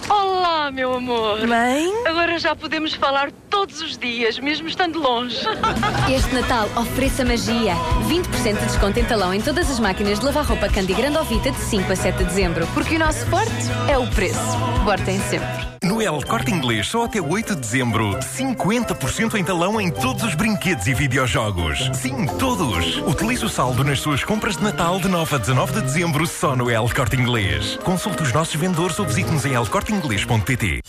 [0.10, 1.46] Olá, meu amor.
[1.48, 1.90] Mãe?
[2.06, 5.38] Agora já podemos falar todos os dias, mesmo estando longe.
[6.10, 7.76] Este Natal ofereça magia.
[8.08, 11.52] 20% de desconto em talão em todas as máquinas de lavar roupa Candy Grande Ovita
[11.52, 12.66] de 5 a 7 de dezembro.
[12.74, 13.52] Porque o nosso forte
[13.90, 14.40] é o preço.
[14.86, 15.70] Bortem sempre.
[15.84, 20.36] No El Corte Inglês, só até 8 de dezembro, 50% em talão em todos os
[20.36, 21.90] brinquedos e videojogos.
[21.94, 22.98] Sim, todos!
[23.00, 26.56] Utilize o saldo nas suas compras de Natal de 9 a 19 de dezembro só
[26.56, 27.78] no El Corte Inglês.
[27.84, 30.82] Consulte os nossos vendedores ou visite-nos em elcorteinglês.pt.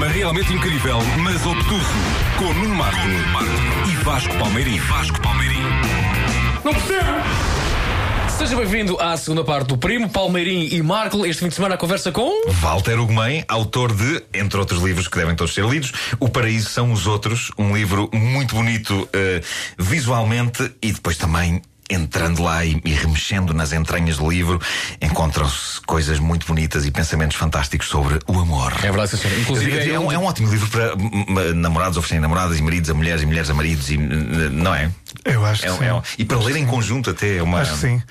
[0.00, 1.84] Programa realmente incrível, mas obtuso.
[2.38, 3.06] Com Nuno Marco
[3.86, 4.78] e Vasco Palmeirim.
[4.78, 5.62] Vasco Palmeirim.
[6.64, 7.50] Não percebo!
[8.38, 11.26] Seja bem-vindo à segunda parte do Primo, Palmeirim e Marco.
[11.26, 12.30] Este fim de semana a conversa com.
[12.62, 16.90] Walter Ugumem, autor de, entre outros livros que devem todos ser lidos, O Paraíso são
[16.92, 19.42] os Outros, um livro muito bonito eh,
[19.78, 21.60] visualmente e depois também.
[21.90, 24.60] Entrando lá e, e remexendo nas entranhas do livro,
[25.02, 28.72] encontram-se coisas muito bonitas e pensamentos fantásticos sobre o amor.
[28.78, 29.38] É verdade, sim, senhor.
[29.40, 32.62] Inclusive, é, é um, é um ótimo livro para hum, hum, namorados oferecerem namoradas e
[32.62, 34.90] maridos a mulheres e mulheres a maridos, e, hum, não é?
[35.24, 35.84] Eu acho É que um- sim.
[35.84, 37.60] é um- e para ler em conjunto até é uma.
[37.60, 38.02] Acho que sim.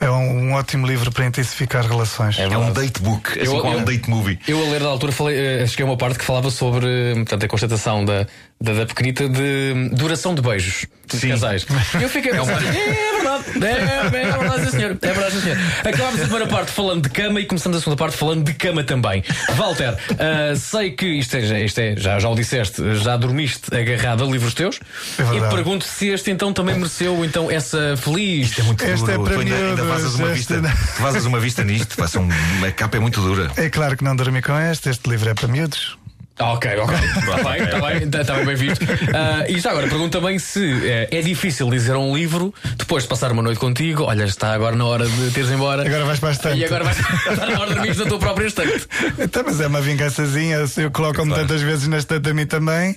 [0.00, 2.36] É um, um ótimo livro para intensificar relações.
[2.38, 4.38] É um date book, assim Eu- como é eu- um date movie.
[4.48, 7.14] Eu, a ler da altura, falei, eh, cheguei a uma parte que falava sobre eh,
[7.14, 8.26] portanto, a constatação da,
[8.60, 11.66] da, da pequenita de duração de beijos dos casais.
[11.98, 14.90] E eu fiquei a pensar, é, verdade, é, é verdade, sim, senhor.
[15.00, 15.58] É verdade, sim, senhor.
[15.84, 18.82] Acabámos a primeira parte falando de cama e começamos a segunda parte falando de cama
[18.84, 19.24] também.
[19.56, 23.74] Walter, ah, sei que isto é, já- isto é já, já o disseste, já dormiste
[23.74, 24.80] agarrado a livros teus.
[25.18, 25.54] É e verdade.
[25.54, 28.48] pergunto se este então também mereceu então essa feliz.
[28.50, 29.22] Isto é muito Este é duro.
[29.24, 30.60] para Tu ainda, ainda vazas uma vista,
[31.00, 32.28] vazas uma vista nisto, faça um,
[32.66, 33.50] a capa é muito dura.
[33.56, 35.97] É claro que não dormi com este, este livro é para miúdos.
[36.38, 36.96] Ah, Ok, ok.
[36.96, 38.84] Está bem, está bem, está bem, bem visto.
[39.14, 43.02] Ah, e já agora, pergunto também se eh, é difícil dizer a um livro, depois
[43.02, 45.82] de passar uma noite contigo, olha, está agora na hora de teres embora.
[45.82, 46.58] Agora vais para a estante.
[46.58, 46.98] E agora vais
[47.30, 48.86] estar na hora de dormir na tua própria estante.
[49.18, 50.66] Então, mas é uma vingançazinha.
[50.66, 52.96] Se eu coloco-me tantas vezes na estante a mim também,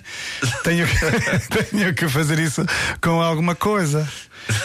[0.63, 2.63] tenho que, tenho que fazer isso
[3.01, 4.07] com alguma coisa.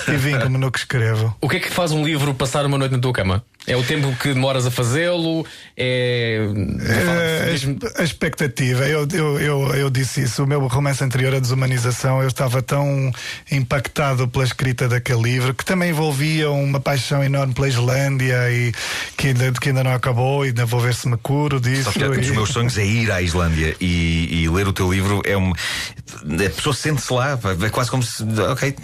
[0.09, 1.35] E vingo-me no que escrevo.
[1.40, 3.44] O que é que faz um livro passar uma noite na tua cama?
[3.66, 5.44] É o tempo que demoras a fazê-lo?
[5.77, 6.38] É.
[6.87, 10.44] É, a expectativa, eu, eu, eu, eu disse isso.
[10.44, 13.11] O meu romance anterior, A Desumanização, eu estava tão
[13.51, 18.72] impactado pela escrita daquele livro que também envolvia uma paixão enorme pela Islândia e
[19.16, 21.90] que ainda, que ainda não acabou e ainda vou ver se me curo disso.
[21.90, 24.92] Sabes que um dos meus sonhos é ir à Islândia e, e ler o teu
[24.92, 25.53] livro é um.
[25.53, 28.22] A pessoa sente-se lá, é quase como se.
[28.49, 28.77] Ok.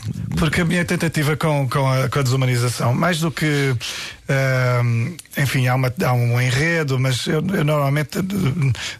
[0.42, 3.76] Porque a minha tentativa com, com, a, com a desumanização, mais do que.
[4.28, 8.18] Ahm, enfim, há, uma- há um enredo, mas eu, eu normalmente.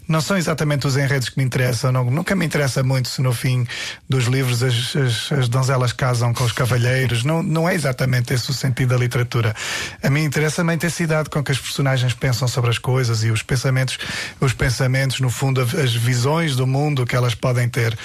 [0.07, 1.91] Não são exatamente os enredos que me interessam.
[1.91, 3.65] não- nunca me interessa muito se no fim
[4.09, 7.23] dos livros as, as, as donzelas casam com os cavalheiros.
[7.23, 9.55] Não, não é exatamente esse o sentido da literatura.
[10.01, 13.41] A mim interessa-me a intensidade com que as personagens pensam sobre as coisas e os
[13.41, 13.97] pensamentos,
[14.39, 17.97] os pensamentos, no fundo, as visões do mundo que elas podem ter.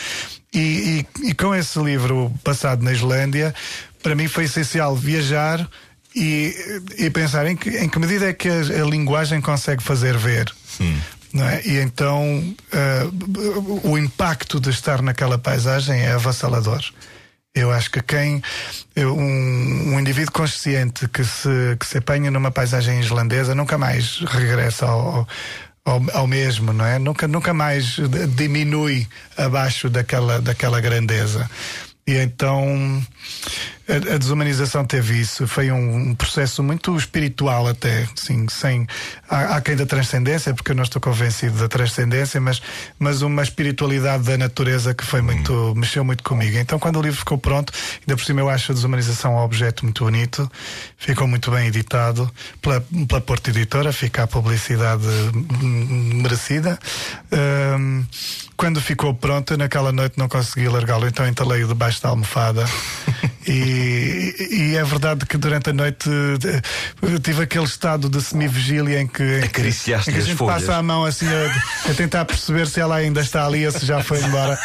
[0.54, 3.54] E, e- e com esse livro passado na Islândia,
[4.02, 5.68] para mim foi essencial viajar
[6.18, 10.16] e, e pensar em que, em que medida é que a, a linguagem consegue fazer
[10.16, 10.52] ver.
[11.32, 11.62] Não é?
[11.64, 13.08] E então ah,
[13.84, 16.82] o impacto de estar naquela paisagem é avassalador.
[17.54, 18.42] Eu acho que quem.
[18.96, 24.86] Um, um indivíduo consciente que se, que se apanha numa paisagem islandesa nunca mais regressa
[24.86, 25.26] ao,
[25.84, 26.98] ao, ao mesmo, não é?
[26.98, 27.96] Nunca, nunca mais
[28.36, 31.50] diminui abaixo daquela, daquela grandeza.
[32.06, 33.02] E então
[33.88, 35.48] a, a desumanização teve isso.
[35.48, 38.86] Foi um, um processo muito espiritual até, assim, sem
[39.28, 42.60] há, há quem da transcendência, porque eu não estou convencido da transcendência, mas,
[42.98, 46.58] mas uma espiritualidade da natureza que foi muito, mexeu muito comigo.
[46.58, 49.84] Então quando o livro ficou pronto, ainda por cima eu acho a desumanização um objeto
[49.84, 50.50] muito bonito,
[50.96, 55.06] ficou muito bem editado pela, pela Porta Editora, fica a publicidade
[55.62, 56.78] hum, merecida.
[57.32, 58.04] Hum,
[58.56, 62.64] quando ficou pronto, naquela noite não consegui largá-lo, então entalei-o debaixo da almofada
[63.48, 69.06] E, e é verdade que durante a noite eh, tive aquele estado de semivigília em
[69.06, 70.60] que, Acariciaste em que a gente folhas.
[70.62, 73.84] passa a mão assim a, a tentar perceber se ela ainda está ali ou se
[73.86, 74.58] já foi embora.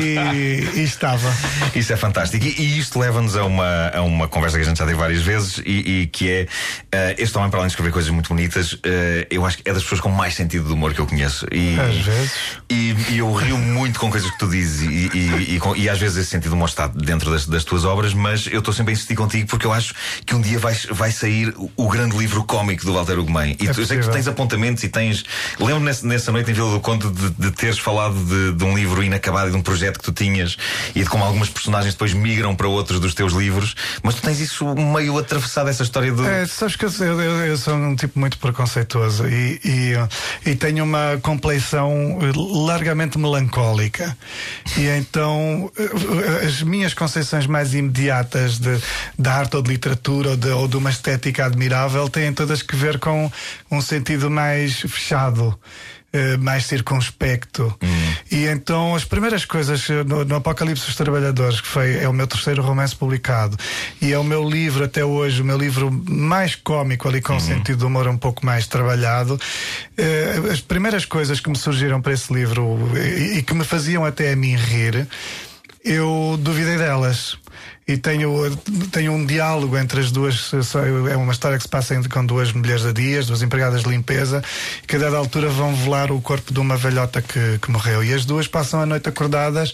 [0.00, 1.32] E, e estava.
[1.74, 2.44] Isso é fantástico.
[2.44, 5.22] E, e isto leva-nos a uma, a uma conversa que a gente já teve várias
[5.22, 6.46] vezes e, que é
[6.92, 9.72] eh, este homem, para além de escrever coisas muito bonitas, eh, eu acho que é
[9.72, 11.46] das pessoas com mais sentido de humor que eu conheço.
[11.52, 12.32] E, Às vezes.
[12.70, 15.98] E, eu rio muito com coisas que tu dizes e, e, e, com- e às
[15.98, 18.92] vezes esse sentido de humor está dentro das, das tuas obras, mas eu estou sempre
[18.92, 19.94] a insistir contigo porque eu acho
[20.26, 23.56] que um dia vai, vai sair o, grande livro cómico do Walter Ugumem.
[23.60, 25.24] E É tu, eu sei que tu tens apontamentos e tens.
[25.60, 28.76] Lembro-me nessa, nessa noite em Vila do Conde de, de teres falado de, de um
[28.76, 30.56] livro inacabado e de um projeto que tu tinhas
[30.94, 34.40] e de como algumas personagens depois migram para outros dos teus livros, mas tu tens
[34.40, 36.26] isso meio atravessado, essa história do.
[36.26, 40.84] É, sabes que eu, eu- eu sou um tipo muito preconceituoso e, e, e tenho
[40.84, 42.18] uma compleição
[42.66, 44.16] largamente melancólica.
[44.78, 48.80] E então eh, as minhas conceituações mais imediatas de,
[49.18, 52.76] da arte ou de literatura ou de, ou de uma estética admirável têm todas que
[52.76, 53.30] ver com
[53.70, 55.58] um sentido mais fechado.
[56.12, 57.74] eh, mais circunspecto
[58.30, 62.12] e então as primeiras coisas eh, no, no Apocalipse dos Trabalhadores que foi é o
[62.12, 63.56] meu terceiro romance publicado
[64.00, 67.40] e é o meu livro até hoje o meu livro mais cómico ali com um
[67.40, 69.40] sentido de humor um pouco mais trabalhado
[69.96, 74.04] eh, as primeiras coisas que me surgiram para esse livro e, e que me faziam
[74.04, 75.08] até a mim rir
[75.84, 77.36] eu duvidei delas.
[77.86, 78.30] E tenho,
[78.92, 80.52] tenho um diálogo entre as duas.
[81.10, 84.40] É uma história que se passa com duas mulheres a dias, duas empregadas de limpeza,
[84.86, 88.04] que a dada altura vão velar o corpo de uma velhota que, que morreu.
[88.04, 89.72] E as duas passam a noite acordadas,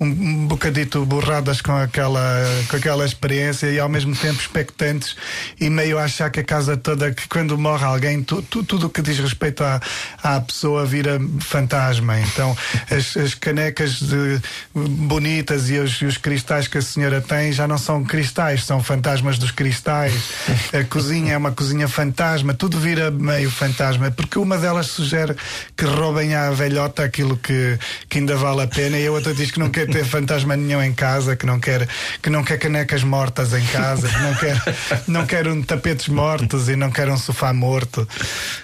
[0.00, 2.22] um, um bocadito borradas com aquela,
[2.70, 5.14] com aquela experiência e ao mesmo tempo expectantes
[5.60, 8.86] e meio a achar que a casa toda, que quando morre alguém, tu, tu- tudo
[8.86, 9.80] o que diz respeito à,
[10.22, 12.18] à pessoa vira fantasma.
[12.20, 12.56] Então
[12.90, 14.40] as, as canecas de-
[14.74, 18.82] bonitas e os, e os cristais que a senhora tem já não são cristais, são
[18.82, 20.12] fantasmas dos cristais.
[20.72, 25.34] A cozinha é uma cozinha fantasma, tudo vira meio fantasma, porque uma delas sugere
[25.76, 29.50] que roubem à velhota aquilo que, que ainda vale a pena e a outra diz
[29.50, 31.88] que não quer ter fantasma nenhum em casa, que não quer,
[32.22, 34.62] que não quer canecas mortas em casa, que não quer,
[35.08, 38.06] não quer um tapetes mortos e não quer um sofá morto.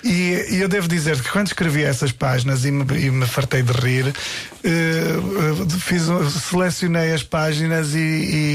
[0.05, 3.63] E, e eu devo dizer que quando escrevi essas páginas e me, e me fartei
[3.63, 4.15] de rir,
[4.65, 6.03] eh, eh, fiz,
[6.49, 7.99] selecionei as páginas e,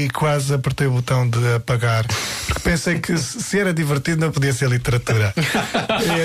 [0.04, 2.06] e quase apertei o botão de apagar.
[2.46, 5.34] Porque pensei que se era divertido não podia ser literatura.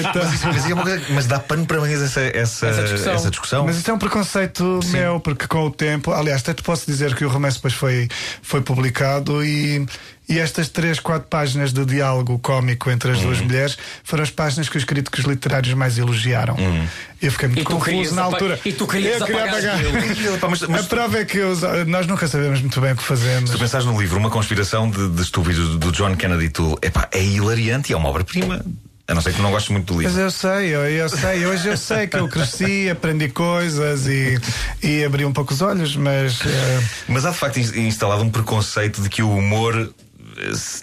[0.07, 3.65] Então- Mas, isso- mas é coisa- mas dá pano para mais essa, essa, essa discussão.
[3.65, 7.15] mas isso é um preconceito meu, porque com o tempo, aliás, até te posso dizer
[7.15, 8.07] que o romance depois foi,
[8.43, 9.85] foi publicado e,
[10.29, 13.23] e estas três, quatro páginas de diálogo cómico entre as Uhum.
[13.25, 16.55] duas mulheres foram as páginas que os críticos literários mais elogiaram.
[16.55, 16.85] Uhum.
[17.21, 18.59] Eu fiquei muito E tu confuso na altura.
[18.65, 19.77] e tu querias Eu queria apagar
[20.49, 23.49] mas- mas- A prova é que os- nós nunca sabemos muito bem o que fazemos.
[23.49, 27.07] Se tu pensares no livro Uma Conspiração de, de Estúpidos do John Kennedy Toole, epá,
[27.11, 28.63] é hilariante e é uma obra-prima.
[29.09, 30.13] A não ser que não gostes muito do livro.
[30.13, 34.37] Mas eu sei, eu, eu sei, hoje eu sei que eu cresci, aprendi coisas e,
[34.83, 36.41] e abri um pouco os olhos, mas.
[36.45, 39.93] eh, Mas há de facto ins- instalado um preconceito de que o humor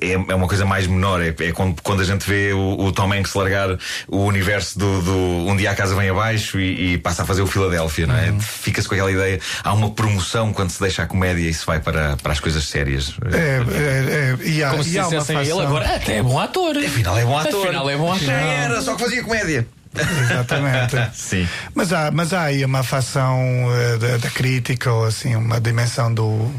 [0.00, 1.20] é, é uma coisa mais menor.
[1.22, 5.02] É, é quando, quando a gente vê o, o Tom Hanks largar o universo do,
[5.02, 5.16] do
[5.48, 8.34] Um Dia a Casa Vem Abaixo e, e passa a fazer o Filadélfia, não é?
[8.40, 9.40] Fica-se com aquela ideia.
[9.62, 12.64] Há uma promoção quando se deixa a comédia e se vai para, para as coisas
[12.64, 13.14] sérias.
[13.32, 16.38] É, é, é, e há, Como se e uma dissessem ele agora, até é bom
[16.38, 16.76] ator.
[16.76, 17.64] Afinal é bom ator.
[17.66, 18.24] Afinal é bom ator.
[18.24, 19.66] Já era, só que fazia comédia.
[19.96, 20.96] Exatamente.
[21.14, 21.48] Sim.
[21.74, 23.38] Mas há, mas há aí uma facção
[23.72, 26.50] eh, da, da crítica ou assim, uma dimensão do,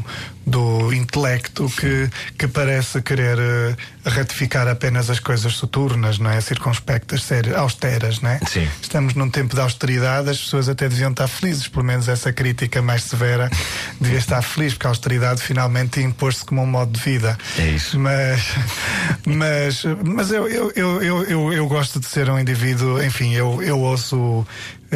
[0.46, 6.40] do intelecto que, que parece querer eh, ratificar apenas as coisas soturnas, não é?
[6.40, 8.38] Circunspectas, sérias, austeras, não é?
[8.48, 8.68] Sim.
[8.80, 12.80] Estamos num tempo de austeridade, as pessoas até deviam estar felizes, pelo menos essa crítica
[12.80, 13.50] mais severa
[14.00, 17.36] devia estar feliz, porque a austeridade finalmente impôs-se como um modo de vida.
[17.58, 17.98] É isso.
[17.98, 18.42] Mas,
[19.26, 23.60] mas, mas eu, eu, eu, eu, eu, eu gosto de ser um indivíduo, enfim, eu,
[23.62, 24.46] eu ouço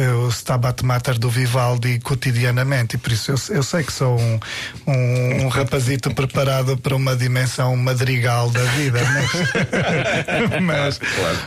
[0.07, 4.39] o Stabat Mater do Vivaldi cotidianamente e por isso eu, eu sei que sou um,
[4.87, 10.99] um, um rapazito preparado para uma dimensão madrigal da vida, mas, mas,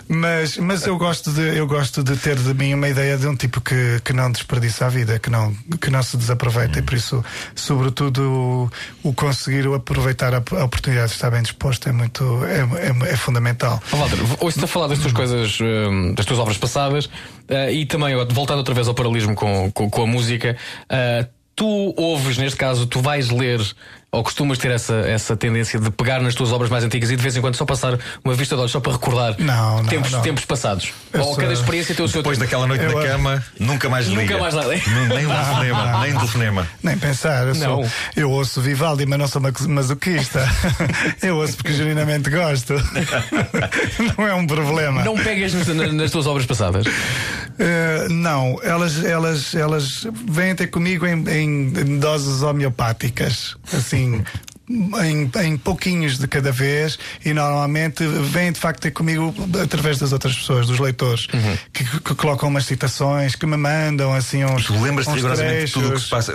[0.08, 3.36] mas, mas eu, gosto de, eu gosto de ter de mim uma ideia de um
[3.36, 6.94] tipo que, que não desperdiça a vida, que não, que não se desaproveita e por
[6.94, 8.70] isso, sobretudo,
[9.02, 13.12] o, o conseguir aproveitar a, a oportunidade de estar bem disposto é muito é, é,
[13.12, 13.82] é fundamental.
[13.92, 17.08] Ó, Walter, ouço-te a falar das tuas coisas, hum, das tuas obras passadas
[17.48, 20.56] eh, e também, ó, voltando outra vez ao paralelismo com, com, com a música,
[20.88, 21.26] eh,
[21.56, 23.60] Tu ouves, neste caso, tu vais ler
[24.14, 27.22] ou costumas ter essa, essa tendência de pegar nas tuas obras mais antigas e de
[27.22, 30.10] vez em quando só passar uma vista de olhos só para recordar Não, não, tempos,
[30.12, 30.20] não.
[30.22, 30.92] tempos passados?
[31.12, 32.46] Eu ou sou- cada experiência tem o seu Depois tempo?
[32.50, 34.38] daquela noite Eu- na cama, nunca mais Nunca liga.
[34.38, 34.68] mais nada.
[34.68, 36.68] Nem um telefonema, nem telefonema.
[36.82, 40.44] Nem pensar, eu, sou, eu ouço Vivaldi, mas não sou maso- masoquista.
[41.22, 42.74] eu ouço porque genuinamente gosto.
[44.18, 45.04] não é um problema.
[45.04, 46.86] Não pegas nas, tuas obras passadas?
[47.58, 54.03] Eh, não, elas, elas, elas vêm ter comigo em, em doses homeopáticas, assim.
[54.12, 59.98] between Em, em pouquinhos de cada vez e normalmente vêm de facto ter comigo através
[59.98, 61.56] das outras pessoas, dos leitores, Uhum.
[61.70, 64.64] que, que colocam umas citações, que me mandam assim uns.
[64.64, 66.04] Tu lembras-te rigorosamente de tudo o que trechos.
[66.04, 66.32] se passa.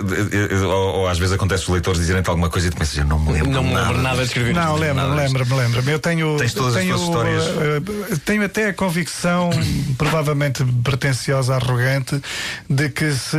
[0.64, 0.70] Ou,
[1.00, 3.32] ou às vezes acontece os leitores dizerem-te alguma coisa e tu pensas, eu não me
[3.32, 3.50] lembro.
[3.50, 4.54] Não me lembro nada de escrever.
[4.54, 5.90] Não, lembro-me, lembro-me, lembro-me.
[5.90, 6.36] Eu tenho.
[6.36, 7.44] Tens todas as tenho, tuas histórias.
[8.12, 9.50] eh, tenho até a convicção,
[9.98, 12.20] provavelmente pretenciosa, arrogante,
[12.68, 13.36] de que se,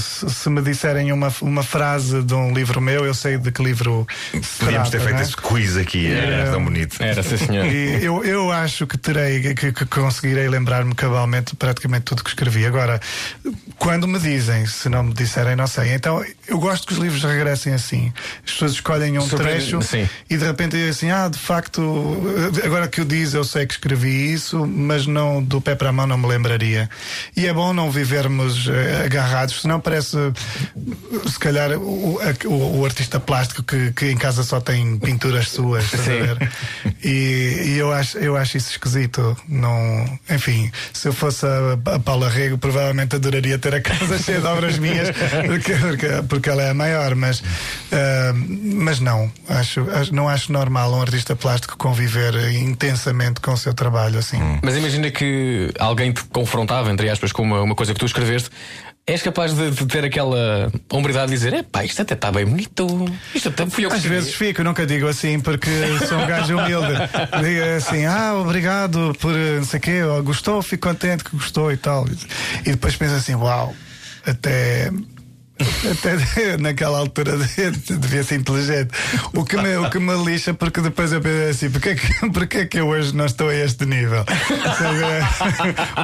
[0.00, 3.62] se, se me disserem uma, uma frase de um livro meu, eu sei de que
[3.62, 4.04] livro.
[4.58, 5.22] Podíamos ter feito é?
[5.22, 6.96] esse quiz aqui, era tão bonito.
[7.02, 7.66] Era, sim, senhor.
[7.66, 12.66] E eu, eu acho que terei, que, que conseguirei lembrar-me cabalmente praticamente tudo que escrevi.
[12.66, 13.00] Agora,
[13.78, 15.92] quando me dizem, se não me disserem, não sei.
[15.94, 18.12] Então, eu gosto que os livros regressem assim.
[18.44, 20.08] As pessoas escolhem um Surpreende- trecho sim.
[20.30, 21.82] e de repente dizem assim: ah, de facto,
[22.64, 25.92] agora que eu diz, eu sei que escrevi isso, mas não do pé para a
[25.92, 26.88] mão não me lembraria.
[27.36, 30.16] E é bom não vivermos eh, agarrados, senão parece,
[31.28, 35.84] se calhar, o, o- o artista plástico que, que em casa só tem pinturas suas.
[35.84, 36.50] estás a ver?
[37.02, 39.36] E, e eu, acho, eu acho isso esquisito.
[39.48, 44.40] Não, enfim, se eu fosse a, a Paula Rego, provavelmente adoraria ter a casa cheia
[44.40, 45.08] de obras minhas,
[45.46, 47.42] porque, porque, porque ela é a maior, mas,
[47.92, 49.30] ah, mas não.
[49.48, 54.38] Acho, acho- não acho normal um artista plástico conviver intensamente com o seu trabalho assim.
[54.62, 58.50] Mas imagina que alguém te confrontava, entre aspas, com uma, uma coisa que tu escreveste.
[59.08, 62.44] És capaz de, de ter aquela hombridade de dizer: é pá, isto até está bem
[62.44, 62.86] bonito.
[63.32, 65.70] Isto até fui eu que Às escrevi." vezes fico, nunca digo assim porque
[66.08, 66.92] sou um gajo humilde.
[67.40, 71.30] Digo assim, ah, obrigado por eh, não sei o quê, ou gostou, fico contente que
[71.36, 72.04] gostou e tal.
[72.64, 73.72] E depois penso assim, uau,
[74.26, 74.90] até.
[75.58, 77.36] Até naquela altura
[77.88, 78.90] devia ser inteligente.
[79.32, 82.30] O que, me, o que me lixa, porque depois eu penso assim: porque é, que,
[82.30, 84.24] porque é que eu hoje não estou a este nível?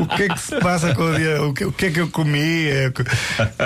[0.00, 1.42] O que é que se passa com o dia?
[1.42, 2.66] O que, o que é que eu comi?
[2.68, 2.92] É,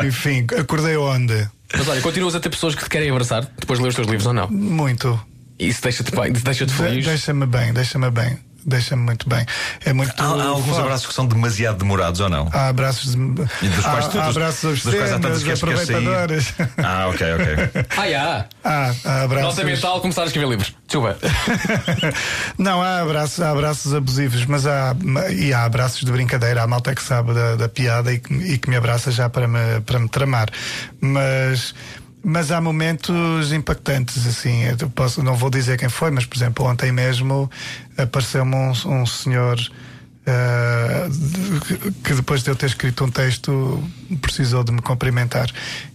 [0.07, 1.49] Enfim, acordei onde?
[1.77, 4.07] Mas olha, continuas a ter pessoas que te querem abraçar depois de ler os teus
[4.09, 4.49] livros ou não?
[4.49, 5.21] Muito.
[5.59, 7.05] Isso deixa-te bem, isso deixa-te De- feliz.
[7.05, 8.39] Deixa-me bem, deixa-me bem.
[8.69, 9.47] Deixa-me muito bem.
[9.85, 10.13] É muito.
[10.19, 10.81] Há, há alguns forte.
[10.81, 12.49] abraços que são demasiado demorados ou não?
[12.53, 13.19] Há abraços de.
[13.63, 16.55] E dos quais há, tu- há dos- abraços dos quais há tantos que aproveitadores.
[16.79, 17.87] Ah, ok, ok.
[17.97, 18.47] Ah, já.
[18.65, 19.57] Há, há abraços.
[19.57, 20.75] Nota mental começar a escrever livros.
[20.87, 21.17] Desculpa.
[22.59, 24.95] Não, há abraços, há abraços abusivos, mas há,
[25.37, 26.63] e há abraços de brincadeira.
[26.63, 29.47] Há malta que sabe da, da piada e que, e que me abraça já para
[29.47, 30.49] me, para me tramar.
[31.01, 31.75] Mas.
[32.29, 34.65] Mas há momentos impactantes, assim.
[34.65, 37.49] Eu posso, não vou dizer quem foi, mas, por exemplo, ontem mesmo
[37.97, 38.71] apareceu-me um,
[39.03, 39.57] um senhor
[41.09, 43.83] de- que depois de eu ter escrito um texto
[44.21, 45.49] precisou de me cumprimentar.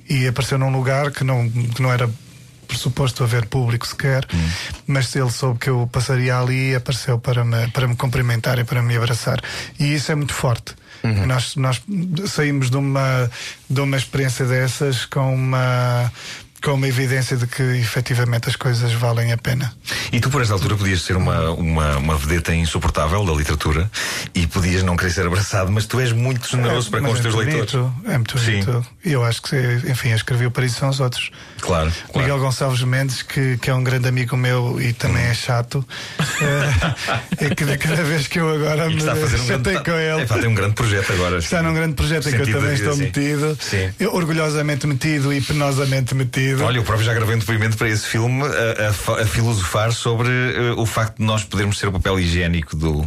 [0.10, 2.10] E apareceu num lugar que não, que não era
[2.68, 4.26] pressuposto haver público sequer,
[4.88, 8.64] mas se ele soube que eu passaria ali, apareceu para me, para me cumprimentar e
[8.64, 9.42] para me abraçar.
[9.78, 10.74] E isso é muito forte.
[11.26, 11.82] Nós, nós
[12.28, 13.30] saímos de uma,
[13.70, 16.10] de uma experiência dessas com uma,
[16.64, 19.74] com uma evidência de que efetivamente as coisas valem a pena.
[20.12, 23.90] E tu, por esta altura, podias ser uma, uma, uma vedeta insuportável da literatura
[24.36, 27.34] e podias não querer ser abraçado, mas tu és muito generoso para com os teus
[27.34, 27.72] é leitores.
[27.72, 28.64] bonito, É muito Sim.
[28.64, 28.86] bonito.
[29.04, 29.56] E eu acho que,
[29.90, 31.32] enfim, eu escrevi o Para isso são os outros.
[31.62, 31.92] Claro.
[31.92, 32.20] claro.
[32.20, 35.86] Miguel Gonçalves Mendes, que, que é um grande amigo meu e também é chato,
[36.42, 39.84] eh, é que de cada vez que eu agora me está a fazer um grande,
[39.84, 40.22] com ele.
[40.22, 41.38] Epá, tem um grande projeto agora.
[41.40, 43.02] Está num grande projeto em que eu também estou sim.
[43.02, 43.92] metido, Sim.
[44.00, 46.51] Eu, orgulhosamente metido e penosamente metido.
[46.60, 50.30] Olha, eu próprio já gravei um depoimento para esse filme a, a a filosofar sobre
[50.30, 53.06] eh, o facto de nós podermos ser o papel higiênico do,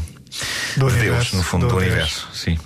[0.76, 1.90] Do de Deus, universo, no fundo, do do, Deus.
[1.92, 2.28] universo.
[2.32, 2.58] Sim.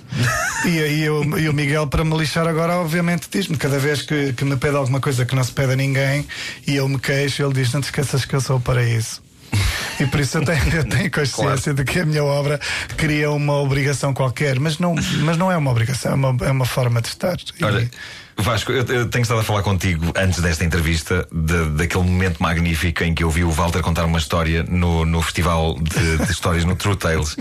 [0.65, 4.43] E, eu- e o Miguel, para me lixar agora, obviamente diz-me: cada vez que, que
[4.45, 6.27] me pede alguma coisa que não se pede a ninguém
[6.67, 9.21] e eu me queixo, ele diz: Não te esqueças que eu sou o paraíso.
[9.99, 12.59] E por isso eu tenho, eu tenho consciência de que a minha obra
[12.95, 16.65] cria uma obrigação qualquer, mas não, mas não é uma obrigação, é uma, é uma
[16.65, 17.35] forma de estar.
[17.61, 17.89] Olha,
[18.41, 23.03] Vasco, eu, eu tenho estado a falar contigo antes desta entrevista de- daquele momento magnífico
[23.03, 26.65] em que eu vi o Walter contar uma história no, no Festival de, de Histórias
[26.65, 27.35] no True Tales.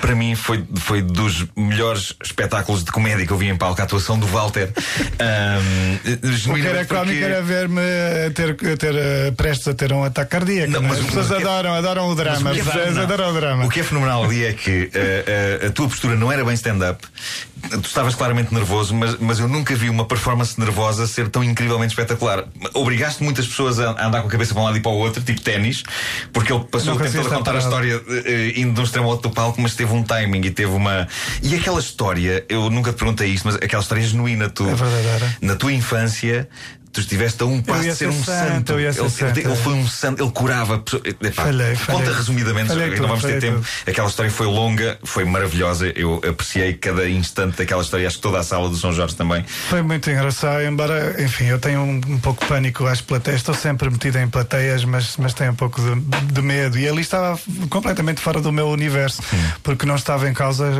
[0.00, 3.84] Para mim foi, foi dos melhores espetáculos de comédia que eu vi em palco, a
[3.84, 4.72] atuação do Walter.
[5.18, 10.04] Ahm, o que era porque- era ver-me a ter, ter eh, prestes a ter um
[10.04, 10.70] ataque cardíaco.
[10.72, 10.82] Não, é?
[10.88, 12.50] mas As pessoas mas é- adoram, adoram o drama.
[12.50, 13.02] As o que é- pessoas não.
[13.02, 13.64] adoram o drama.
[13.66, 16.54] O que é fenomenal ali é que eh, eh, a tua postura não era bem
[16.54, 17.04] stand-up.
[17.70, 21.42] Tu estavas claramente nervoso, mas, mas eu nunca vi uma performance performance nervosa ser tão
[21.42, 22.44] incrivelmente espetacular.
[22.74, 25.22] Obrigaste muitas pessoas a andar com a cabeça para um lado e para o outro,
[25.22, 25.82] tipo ténis,
[26.32, 28.84] porque ele passou Não o tempo todo a contar a história eh, indo de um
[28.84, 31.06] extremo ao outro do palco, mas teve um timing e teve uma.
[31.42, 34.48] E aquela história, eu nunca te perguntei isto, mas aquela história é genuína.
[34.50, 35.36] Tu, É verdadeira.
[35.40, 36.48] Na tua infância.
[36.92, 38.78] Tu estiveste a um passo de ser um santo, santo.
[38.78, 39.56] ele, santo, ele é.
[39.56, 40.82] foi um santo, ele curava.
[41.04, 42.14] Epá, Falhei, Conta falhei.
[42.14, 43.56] resumidamente, Falhei não tudo, vamos ter tempo.
[43.56, 43.66] tudo.
[43.86, 45.90] Aquela história foi longa, foi maravilhosa.
[45.96, 48.06] Eu apreciei cada instante daquela história.
[48.06, 49.42] Acho que toda a sala do São Jorge também.
[49.44, 53.40] Foi muito engraçado, embora, enfim, eu tenho um, um pouco de pânico às plateias.
[53.40, 56.78] Estou sempre metido em plateias, mas, mas tenho um pouco de, de medo.
[56.78, 57.40] E ali estava
[57.70, 59.22] completamente fora do meu universo,
[59.62, 60.70] porque não estava em causa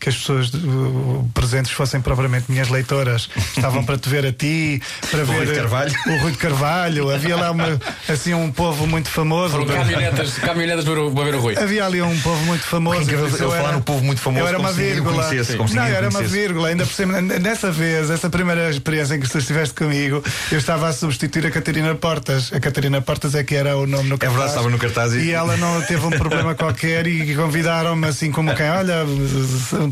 [0.00, 3.28] que as pessoas uh, presentes fossem propriamente minhas leitoras.
[3.56, 5.94] Estavam para te ver a ti, para ver de Carvalho.
[6.06, 7.10] o Rui de Carvalho.
[7.10, 9.50] Havia lá uma, assim um povo muito famoso.
[9.52, 10.94] Foram caminhonetas, caminhonetas para
[11.24, 11.54] ver o- Rui.
[11.58, 13.10] Havia ali um povo muito famoso.
[13.10, 15.30] Eu falar era- no povo muito famoso Eu era uma vírgula.
[15.74, 16.68] Não, eu era uma vírgula.
[16.68, 20.88] Ainda por cima, nessa vez, essa primeira experiência em que tu estiveste comigo, eu estava
[20.88, 22.52] a substituir a Catarina Portas.
[22.52, 24.32] A Catarina Portas é que era o nome no cartaz.
[24.32, 28.30] verdade, estava no cartaz e- E ela não teve um problema qualquer e convidaram-me assim
[28.30, 29.04] como quem, olha,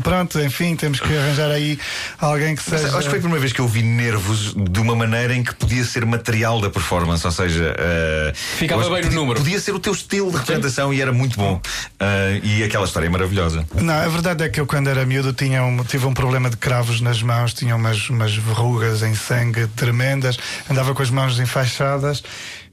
[0.03, 1.77] pronto, enfim, temos que arranjar aí
[2.19, 2.93] alguém que Mas seja.
[2.97, 5.50] acho que foi a primeira vez que eu vi nervos de uma maneira em que
[5.55, 9.39] podia ser material da performance, ou seja, eh, Ficava bem que no podia- número.
[9.39, 11.61] Podia ser o teu estilo de representação e era muito bom.
[11.99, 13.65] Eh, e aquela história é maravilhosa.
[13.75, 16.57] Não, a verdade é que eu, quando era miúdo, tinha um, tive um problema de
[16.57, 20.37] cravos nas mãos, tinha umas, umas verrugas em sangue tremendas,
[20.69, 22.23] andava com as mãos enfaixadas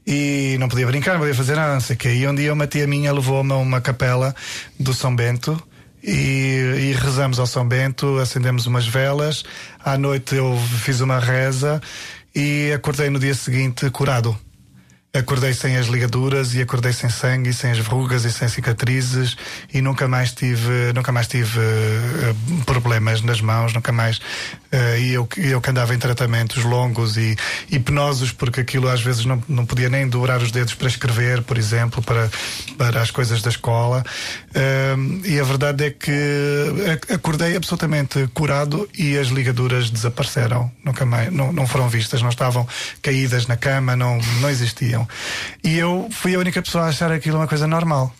[0.05, 2.09] e não podia brincar, não podia fazer nada, não sei o quê.
[2.09, 4.35] E um dia uma tia minha levou-me a uma capela
[4.79, 5.61] do São Bento.
[6.01, 6.11] E,
[6.91, 9.43] e rezamos ao São Bento, acendemos umas velas.
[9.83, 11.81] À noite eu fiz uma reza
[12.39, 14.48] e acordei no dia seguinte curado.
[15.11, 19.35] Acordei sem as ligaduras e acordei sem sangue, sem as verrugas e sem cicatrizes
[19.73, 24.21] e nunca mais tive, nunca mais tive eh, problemas nas mãos, nunca mais.
[24.71, 27.35] eh, e eu, eu que andava em tratamentos longos e
[27.71, 31.57] hipnosos, porque aquilo às vezes não, não podia nem dobrar os dedos para escrever, por
[31.57, 32.29] exemplo, para,
[32.77, 34.03] para as coisas da escola.
[34.53, 34.95] Eh,
[35.25, 36.11] e a verdade é que
[36.93, 42.29] ac- acordei absolutamente curado e as ligaduras desapareceram, nunca mais, não, não foram vistas, não
[42.29, 42.67] estavam
[43.01, 44.98] caídas na cama, não, não existiam.
[45.63, 48.13] E eu fui a única pessoa a achar aquilo uma coisa normal.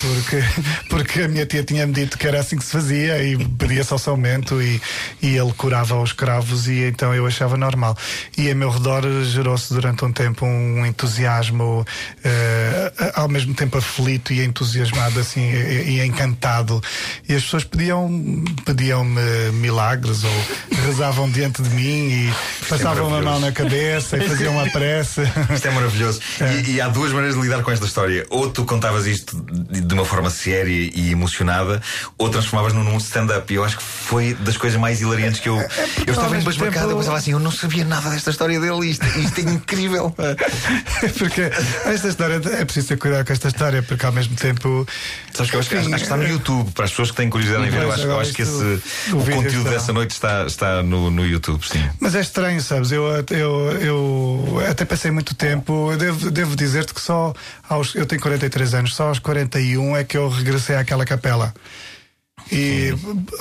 [0.00, 0.42] Porque,
[0.88, 3.98] porque a minha tia tinha-me dito que era assim que se fazia e pedia-se ao
[3.98, 4.80] São Bento e,
[5.20, 7.96] e ele curava os cravos e então eu achava normal.
[8.36, 11.86] E a meu redor gerou-se durante um tempo um entusiasmo
[12.24, 16.82] eh, ao mesmo tempo aflito e entusiasmado assim e, e encantado.
[17.28, 18.10] E as pessoas pediam
[18.64, 19.20] pediam-me
[19.52, 20.44] milagres ou
[20.86, 22.32] rezavam diante de mim e
[22.68, 25.20] passavam a mão na cabeça e faziam uma prece.
[25.52, 26.20] Isto é maravilhoso.
[26.64, 28.26] E, e há duas maneiras de lidar com esta história.
[28.30, 31.82] Ou tu contavas isto de de uma forma séria e emocionada,
[32.16, 33.52] ou transformavas num stand-up.
[33.52, 35.56] E eu acho que foi das coisas mais hilariantes que eu.
[35.58, 35.66] Eu
[36.14, 38.88] estava ao mesmo embasbacado, tempo- eu pensava assim, eu não sabia nada desta história dele.
[38.88, 40.14] Isto, isto é incrível.
[41.18, 41.42] porque
[41.86, 44.86] esta história é preciso ter cuidado com esta história, porque ao mesmo tempo.
[45.32, 47.28] Sabes que eu acho, que- acho que está no YouTube, para as pessoas que têm
[47.30, 47.82] curiosidade em ver.
[47.82, 48.52] Eu acho, eu acho que esse,
[49.12, 51.82] o conteúdo está- dessa noite está, está no, no YouTube, sim.
[51.98, 52.92] Mas é estranho, sabes?
[52.92, 55.90] Eu, eu, eu até passei muito tempo.
[55.92, 57.32] Eu devo, devo dizer-te que só
[57.68, 57.94] aos.
[57.94, 61.52] Eu tenho 43 anos, só aos 41 é que eu regressei àquela capela.
[62.52, 62.92] E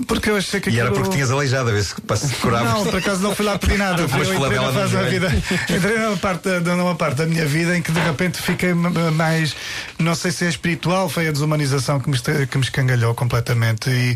[0.08, 1.96] porque eu achei que E era porque tinhas aleijado, a ver se
[2.42, 2.72] curavas.
[2.74, 4.08] Não, por acaso não fui lá pedir nada.
[4.08, 5.34] Pela entrei, fase da vida,
[5.70, 9.56] entrei numa parte, da- numa parte da minha vida em que de repente fiquei mais.
[9.98, 13.90] Não sei se é espiritual, foi a desumanização que me, que me escangalhou completamente.
[13.90, 14.16] E,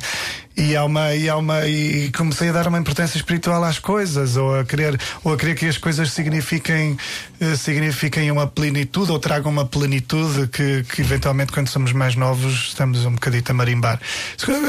[0.56, 4.38] e, há uma, e, há uma, e comecei a dar uma importância espiritual às coisas,
[4.38, 6.97] ou a querer, ou a querer que as coisas signifiquem,
[7.39, 12.68] eh, signifiquem uma plenitude, ou tragam uma plenitude que, que eventualmente, quando somos mais novos,
[12.68, 13.99] estamos um bocadito a marimbar.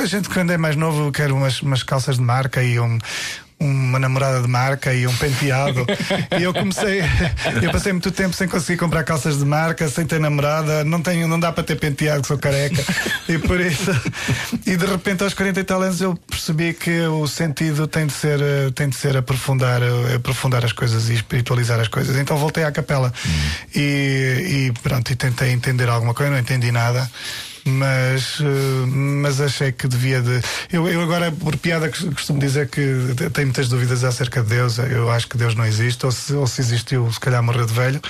[0.03, 2.99] A gente, quando é mais novo, quer umas, umas calças de marca e um.
[3.61, 5.86] Uma namorada de marca e um penteado.
[6.38, 7.00] e eu comecei.
[7.62, 10.84] Eu passei muito tempo sem conseguir comprar calças de marca, sem ter namorada.
[10.84, 12.82] Não, tenho, não dá para ter penteado, que sou careca.
[13.26, 13.90] E por isso.
[14.66, 18.12] E de repente, aos 40 e tal anos, eu percebi que o sentido tem de
[18.12, 18.38] ser,
[18.74, 19.80] tem de ser aprofundar,
[20.14, 22.16] aprofundar as coisas e espiritualizar as coisas.
[22.16, 23.11] Então voltei à capela.
[23.74, 27.11] E, e pronto, e tentei entender alguma coisa, não entendi nada
[27.66, 30.40] mas, eh, mas achei que devia de.
[30.72, 32.80] Eu, eu agora, por piada, cos- costumo dizer que
[33.32, 34.78] tenho muitas dúvidas acerca de Deus.
[34.78, 37.72] Eu acho que Deus não existe, ou se, ou se existiu, se calhar morreu de
[37.72, 38.00] velho.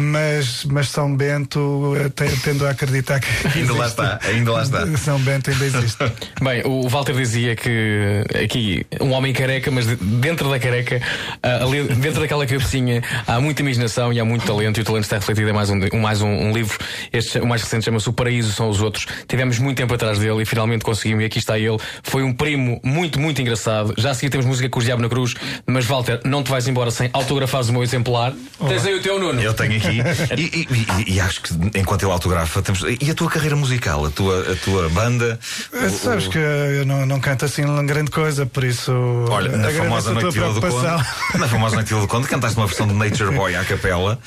[0.00, 3.26] Mas, mas São Bento te- tendo a acreditar que.
[3.58, 4.86] Ainda lá está, ainda lá está.
[4.96, 5.98] São Bento ainda existe.
[6.40, 11.02] Bem, o Walter dizia que aqui um homem careca, mas de- dentro da careca,
[11.42, 15.02] ah, ali dentro daquela cabecinha, há muita imaginação e há muito talento, e o talento
[15.02, 16.78] está refletido em mais um, mais um, um livro.
[17.12, 19.04] Este, o mais recente chama-se O Paraíso São os Outros.
[19.26, 21.76] Tivemos muito tempo atrás dele e finalmente conseguimos, e aqui está ele.
[22.04, 23.94] Foi um primo muito, muito engraçado.
[23.98, 25.34] Já a seguir temos música com os Diabo na Cruz,
[25.66, 28.32] mas Walter, não te vais embora sem autografares o meu exemplar.
[28.68, 29.40] Tens aí o teu Nuno.
[29.42, 29.87] Eu tenho aqui.
[29.92, 30.68] E, e-
[31.06, 32.82] e- e acho que enquanto ele autografa, temos.
[33.00, 35.38] E a tua carreira musical, a tua, a tua banda?
[35.72, 38.92] Eh, Sabes que eu não, não canto assim grande coisa, por isso.
[39.28, 40.60] Olha, na famosa a tua Noite de Vila do.
[40.60, 41.04] Conde,
[41.38, 44.18] na famosa Vila do Conde, cantaste uma versão de Nature Boy à capela,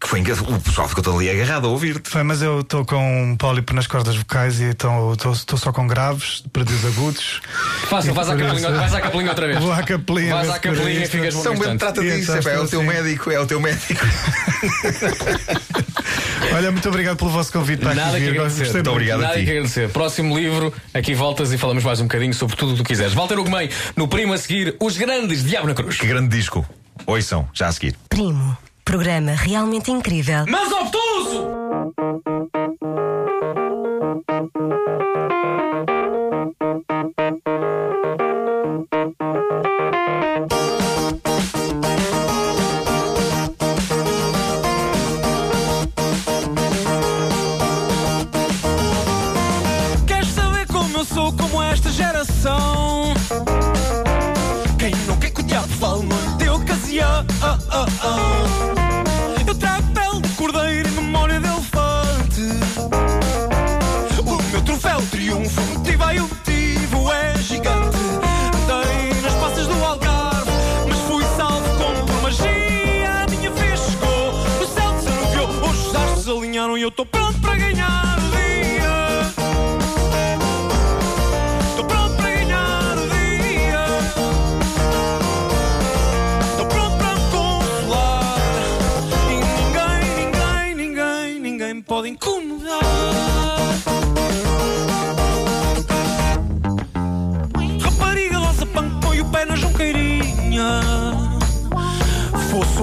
[0.00, 0.20] que foi.
[0.20, 2.08] O pessoal ficou todo ali agarrado a ouvir-te.
[2.10, 5.86] Foi, mas eu estou com um pólipo nas cordas vocais e então estou só com
[5.86, 7.40] graves, perdidos agudos.
[7.88, 9.58] Fácil, vais à capelinha- isso- vais à capelinha outra vez.
[9.58, 10.34] Vou à capelinha.
[10.34, 12.88] Vais à capelinha e ficas bom São trata disso, então é, o estou teu assim.
[13.02, 14.06] médico, é o teu médico.
[16.54, 18.38] Olha, muito obrigado pelo vosso convite para Nada aqui que vir.
[18.38, 18.64] agradecer.
[18.64, 19.08] Gostei muito.
[19.18, 19.88] Nada que agradecer.
[19.90, 23.12] Próximo livro, aqui voltas e falamos mais um bocadinho sobre tudo o que tu quiseres.
[23.14, 25.96] Walter Ugumem, no primo a seguir, Os Grandes Diabo na Cruz.
[25.96, 26.66] Que grande disco.
[27.06, 27.94] Ouçam, já a seguir.
[28.08, 28.56] Primo.
[28.84, 30.44] Programa realmente incrível.
[30.48, 31.50] Mas obtuso!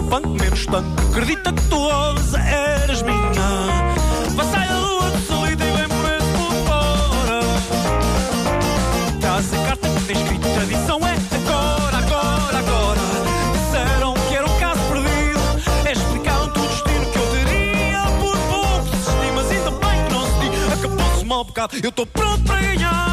[0.10, 3.94] Punk menos tanto, acredita que tu rosa eras minha.
[4.36, 7.40] Passai a lua de solida e bem por esse por fora.
[9.20, 13.02] Traz a carta que tem escrito tradição é agora, agora, agora.
[13.54, 15.40] Disseram que era um caso perdido.
[15.92, 18.04] Explicaram todo o destino que eu teria.
[18.20, 20.74] Por pouco desisti, mas ainda bem que não se.
[20.74, 21.76] Acabou-se mal bocado.
[21.84, 23.07] Eu estou pronto para ganhar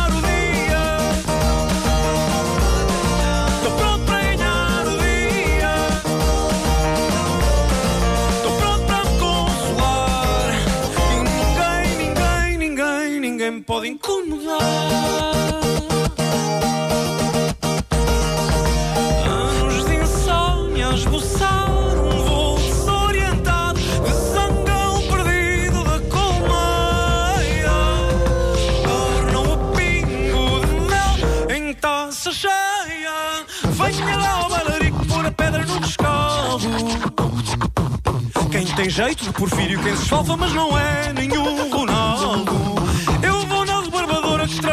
[13.87, 14.61] incomodar.
[19.27, 27.75] Anos de insónia a esboçar um voo desorientado de zangão perdido da colmeia.
[28.85, 33.45] Tornam o pingo de mel em taça cheia.
[33.71, 36.69] Venha lá ao bailarico pôr a pedra no descalço.
[38.51, 42.64] Quem tem jeito de Porfírio, quem se esfalfa, mas não é nenhum Ronaldo.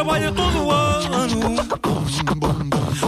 [0.02, 1.54] Trabalha todo ano.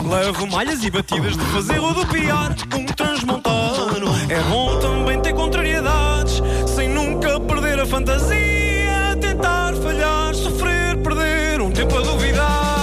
[0.09, 4.07] Levo malhas e batidas de fazer rodopiar um transmontano.
[4.29, 9.17] É bom também ter contrariedades, sem nunca perder a fantasia.
[9.21, 12.75] Tentar falhar, sofrer, perder um tempo a duvidar.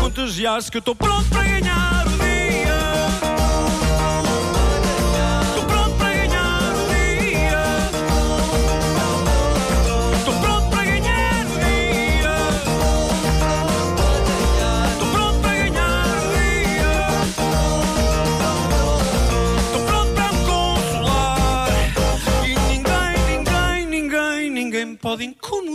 [0.00, 1.67] Contagiar-se que eu estou pronto para ganhar
[25.18, 25.67] ninguém me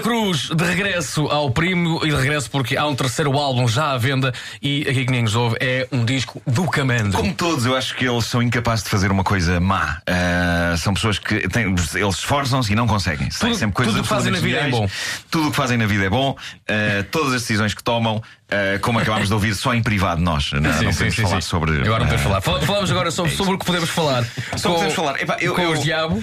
[0.00, 3.98] Cruz, de regresso ao primo e de regresso porque há um terceiro álbum já à
[3.98, 4.32] venda
[4.62, 7.12] e aqui que ninguém nos ouve é um disco do Camandro.
[7.18, 10.00] Como todos, eu acho que eles são incapazes de fazer uma coisa má.
[10.06, 13.28] Ah, são pessoas que têm, eles esforçam-se e não conseguem.
[13.28, 15.24] Tudo- sempre coisas tudo o que fazem na vida é absolutamente geniais.
[15.30, 16.36] Tudo o que fazem na vida é bom.
[16.68, 20.50] Ah, todas as decisões que tomam, ah, como acabámos de ouvir, só em privado nós.
[20.52, 21.48] Não, Sim, não podemos sim, falar sim.
[21.48, 21.72] sobre.
[21.82, 22.40] Agora não podemos ah, falar.
[22.40, 24.24] Fal- Falamos agora sobre, sobre o que podemos falar.
[24.56, 25.20] Só podemos falar.
[25.20, 26.22] Epá, eu- com eu- os Diabo.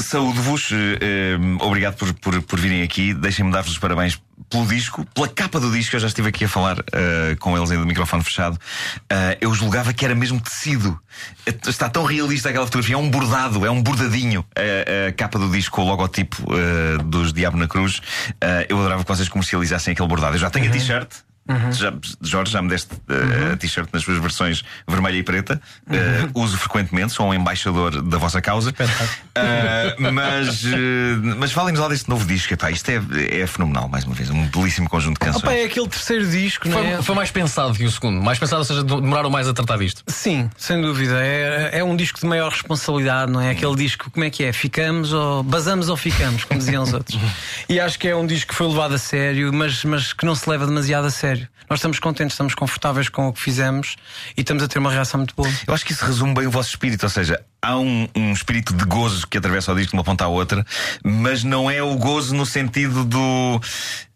[0.00, 3.12] Saúde-vos, eh, eh, obrigado por, por, por virem aqui.
[3.12, 5.94] Deixem-me dar-vos os parabéns pelo disco, pela capa do disco.
[5.96, 8.58] Eu já estive aqui a falar eh, com eles ainda do microfone fechado.
[9.10, 10.98] Eh, eu julgava que era mesmo tecido.
[11.46, 12.94] Eh, Está tão realista aquela fotografia.
[12.94, 16.36] É um bordado, é um bordadinho a, a capa do disco o logotipo
[17.04, 18.00] dos Diabo na Cruz.
[18.68, 20.34] Eu adorava que vocês comercializassem aquele bordado.
[20.36, 21.08] Eu já tenho a t-shirt.
[21.72, 21.92] Já,
[22.22, 25.60] Jorge, já me deste uh, a t-shirt nas suas versões vermelha e preta.
[25.86, 28.72] Uh, uso frequentemente, sou um embaixador da vossa causa.
[29.36, 30.68] Uh, mas, uh,
[31.38, 32.54] mas falem-nos lá deste novo disco.
[32.54, 33.00] Epá, isto é,
[33.40, 34.30] é fenomenal, mais uma vez.
[34.30, 35.42] Um belíssimo conjunto de canções.
[35.42, 37.02] Opa, é aquele terceiro disco, não Foi, é?
[37.02, 38.22] foi mais pensado que o segundo.
[38.22, 40.04] Mais pensado, ou seja, demoraram mais a tratar disto.
[40.06, 41.16] Sim, sem dúvida.
[41.20, 43.50] É, é um disco de maior responsabilidade, não é?
[43.50, 44.52] Aquele disco, como é que é?
[44.52, 47.18] Ficamos ou basamos ou ficamos, como diziam os outros.
[47.68, 50.34] E acho que é um disco que foi levado a sério, mas, mas que não
[50.34, 51.33] se leva demasiado a sério.
[51.68, 53.96] Nós estamos contentes, estamos confortáveis com o que fizemos
[54.36, 55.48] e estamos a ter uma reação muito boa.
[55.66, 58.74] Eu acho que isso resume bem o vosso espírito, ou seja, há um, um espírito
[58.74, 60.64] de gozo que atravessa o disco de uma ponta à outra,
[61.02, 63.60] mas não é o gozo no sentido do.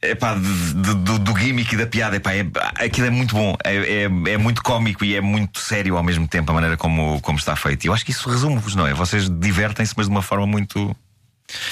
[0.01, 2.17] Epá, de- do, do gimmick e da piada.
[2.17, 2.47] Epá, é,
[2.85, 6.29] aquilo é muito bom, é, é, é muito cómico e é muito sério ao mesmo
[6.29, 7.85] tempo a maneira como, como está feito.
[7.85, 8.93] E eu acho que isso resume-vos, não é?
[8.95, 10.95] Vocês divertem-se, mas de uma forma muito.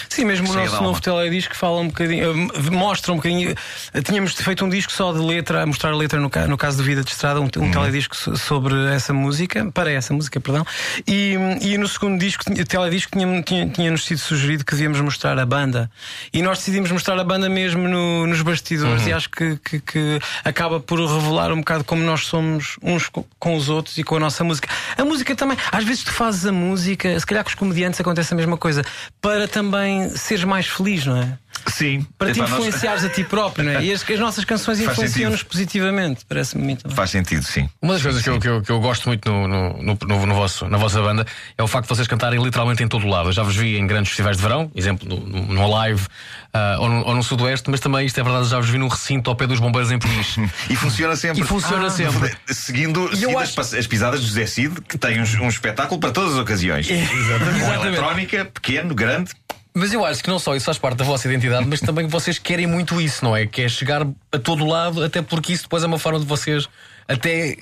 [0.08, 3.54] Sim, mesmo o nosso novo teledisco fala um bocadinho, eh, mostra um bocadinho.
[3.92, 6.78] eh, Tínhamos feito um disco só de letra, a mostrar a letra no, no caso
[6.78, 7.70] de Vida de Estrada, um, um Uhum.
[7.70, 10.64] teledisco so- sobre essa música, para essa música, perdão.
[11.06, 15.38] E, e no segundo disco, tinha- teledisco, tinha- tinha- tinha-nos sido sugerido que devíamos mostrar
[15.38, 15.90] a banda.
[16.32, 19.08] E nós decidimos mostrar a banda mesmo no- nos bastidores, Uhum.
[19.08, 23.26] e acho que, que- que acaba por revelar um bocado como nós somos uns co-
[23.38, 24.68] com os outros e com a nossa música.
[24.96, 28.32] A música também, às vezes tu fazes a música, se calhar com os comediantes acontece
[28.32, 28.82] a mesma coisa,
[29.20, 29.65] para também
[30.10, 31.38] seres mais feliz, não é?
[31.66, 32.06] Sim.
[32.18, 33.84] Para te nós- influenciares a ti próprio, não é?
[33.84, 36.96] E as, as nossas canções influenciam-nos positivamente, parece-me também.
[36.96, 37.68] Faz sentido, sim.
[37.82, 40.26] Uma das coisas que eu, que, eu, que eu gosto muito no, no, no, no-
[40.26, 41.26] no vosso, na vossa banda
[41.56, 43.28] é o facto de vocês cantarem literalmente em todo o lado.
[43.28, 46.06] Eu já vos vi em grandes festivais de verão, exemplo, no, no, no Live
[46.52, 48.88] ah, ou, no, ou no Sudoeste, mas também, isto é verdade, já vos vi num
[48.88, 50.48] recinto ao pé dos bombeiros em Peniche.
[50.70, 51.42] E funciona sempre.
[51.42, 52.34] E funciona Ah, sempre.
[52.48, 56.00] Seguindo, eu seguindo acho- as, as pisadas de José Cid, que tem um, um espetáculo
[56.00, 56.88] para todas as ocasiões.
[56.90, 57.60] Exatamente.
[57.64, 59.30] Com eletrónica, pequeno, grande.
[59.78, 62.38] Mas eu acho que não só isso faz parte da vossa identidade, mas também vocês
[62.38, 63.46] querem muito isso, não é?
[63.46, 66.66] Que é chegar a todo lado, até porque isso depois é uma forma de vocês
[67.06, 67.56] até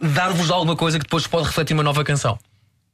[0.00, 2.38] dar-vos alguma coisa que depois pode refletir uma nova canção.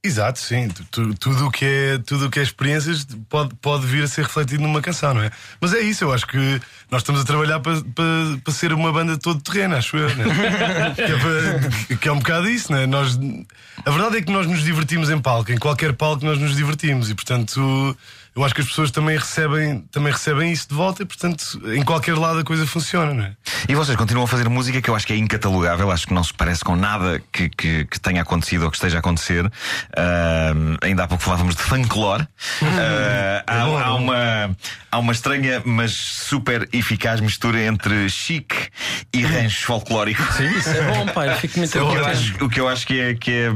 [0.02, 0.68] Exato, sim.
[0.68, 4.06] Tu- tu- tudo o que é, tudo o que é experiências pode, pode vir a
[4.06, 5.30] ser refletido numa canção, não é?
[5.60, 6.60] Mas é isso, eu acho que
[6.90, 8.04] nós estamos a trabalhar para, para,
[8.42, 10.08] para ser uma banda todo terreno, acho eu.
[10.16, 10.24] Né?
[10.96, 12.86] que, é para- que é um bocado isso, né?
[12.86, 13.18] Nós,
[13.84, 17.10] a verdade é que nós nos divertimos em palco, em qualquer palco nós nos divertimos
[17.10, 17.96] e, portanto,
[18.34, 21.82] eu acho que as pessoas também recebem, também recebem isso de volta e, portanto, em
[21.82, 23.32] qualquer lado a coisa funciona, não é?
[23.68, 26.22] E vocês continuam a fazer música que eu acho que é incatalogável, acho que não
[26.22, 29.44] se parece com nada que, que, que tenha acontecido ou que esteja a acontecer.
[29.96, 32.26] Ahm, ainda há pouco falávamos de folclore.
[32.80, 34.56] Ah, há, há uma,
[34.90, 38.68] há uma estranha, mas super eficaz mistura entre chique
[39.12, 40.22] e rancho folclórico.
[40.32, 41.34] Sim, isso é bom, pai.
[41.36, 43.50] Fico muito o, que eu acho, o que eu acho que é, que é.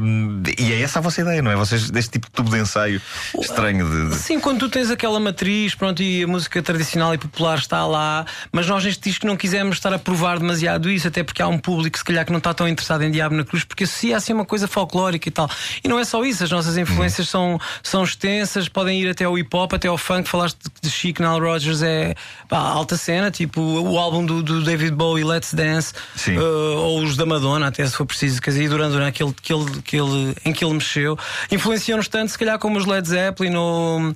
[0.59, 1.57] E é essa a vossa ideia, não é?
[1.57, 3.01] Vocês, deste tipo de tubo de ensaio
[3.41, 4.17] estranho de.
[4.17, 8.25] Sim, quando tu tens aquela matriz, pronto, e a música tradicional e popular está lá,
[8.51, 11.59] mas nós neste disco não quisemos estar a provar demasiado isso, até porque há um
[11.59, 14.33] público se calhar que não está tão interessado em Diabo na Cruz, porque associa assim
[14.33, 15.49] uma coisa folclórica e tal.
[15.83, 19.39] E não é só isso, as nossas influências são, são extensas, podem ir até ao
[19.39, 20.29] hip hop, até ao funk.
[20.29, 22.15] Falaste de, Chic Nile Rodgers, é
[22.49, 25.93] pá, alta cena, tipo o álbum do, do David Bowie, Let's Dance,
[26.29, 29.31] eh, ou os da Madonna, até se for preciso, quer dizer, e Duran Duran, aquele,
[29.31, 31.19] aquele, aquele, em que ele mexeu,
[31.51, 34.15] influenciam-nos tanto, se calhar, como os Led Zeppelin ou.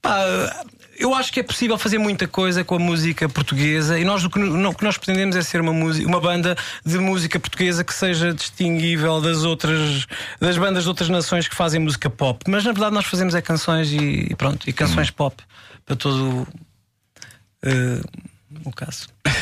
[0.00, 0.18] Pá,
[0.98, 4.30] eu acho que é possível fazer muita coisa com a música portuguesa e nós o
[4.30, 7.92] que, o que nós pretendemos é ser uma, música, uma banda de música portuguesa que
[7.92, 10.06] seja distinguível das outras
[10.40, 12.44] das bandas de outras nações que fazem música pop.
[12.48, 15.42] Mas na verdade nós fazemos é canções e, e pronto, e canções pop
[15.84, 16.46] para todo
[17.64, 18.00] eh,
[18.64, 19.08] o caso.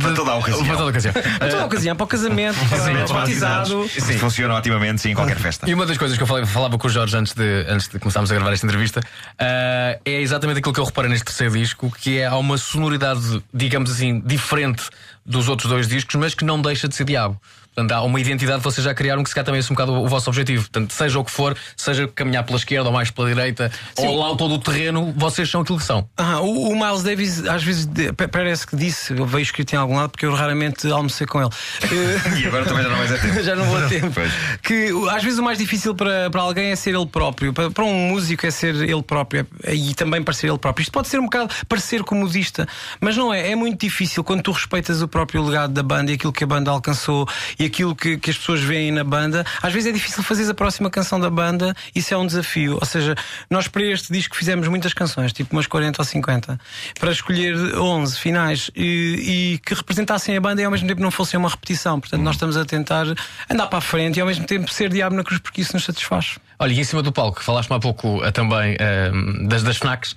[0.00, 0.64] para toda a ocasião.
[0.64, 1.12] Para toda a ocasião.
[1.12, 3.88] Para toda a ocasião, para o casamento, para o batizado.
[3.88, 5.68] Sim, funciona otimamente, sim, em qualquer festa.
[5.68, 7.98] E uma das coisas que eu falei- falava com o Jorge antes de, antes de
[7.98, 9.00] começarmos a gravar esta entrevista
[9.38, 13.42] ah, é exatamente aquilo que eu reparo neste terceiro disco, que é há uma sonoridade,
[13.52, 14.82] digamos assim, diferente
[15.24, 17.40] dos outros dois discos, mas que não deixa de ser diabo.
[17.74, 19.92] Portanto, há uma identidade que vocês já criaram que se calhar também é um bocado
[19.94, 20.62] o vosso objetivo.
[20.64, 24.26] Portanto, seja o que for, seja caminhar pela esquerda ou mais pela direita, ou lá
[24.26, 26.06] ao todo o terreno, vocês são aquilo que são.
[26.18, 27.88] Ah, o, o Miles Davis às vezes
[28.30, 31.50] parece que disse, eu vejo escrito em algum lado porque eu raramente almocei com ele.
[32.42, 33.40] E agora também já não vais a tempo.
[33.42, 34.20] já não vou a tempo.
[34.62, 37.54] Que às vezes o mais difícil para, para alguém é ser ele próprio.
[37.54, 40.82] Para, para um músico é ser ele próprio é- e também parecer ele próprio.
[40.82, 42.68] Isto pode ser um bocado parecer como modista,
[43.00, 43.50] mas não é.
[43.50, 46.46] É muito difícil quando tu respeitas o próprio legado da banda e aquilo que a
[46.46, 50.22] banda alcançou e aquilo que, que as pessoas veem na banda, às vezes é difícil
[50.22, 52.74] fazer a próxima canção da banda, isso é um desafio.
[52.80, 53.14] Ou seja,
[53.50, 56.58] nós para este disco fizemos muitas canções, tipo umas 40 ou 50,
[56.98, 61.10] para escolher 11 finais e, e que representassem a banda e ao mesmo tempo não
[61.10, 62.00] fossem uma repetição.
[62.00, 63.06] Portanto, nós estamos a tentar
[63.50, 65.84] andar para a frente e ao mesmo tempo ser diabo na cruz porque isso nos
[65.84, 66.38] satisfaz.
[66.58, 69.10] Olha, e em cima do palco, falaste-me há pouco eh, também eh,
[69.48, 70.14] das, das FNACs,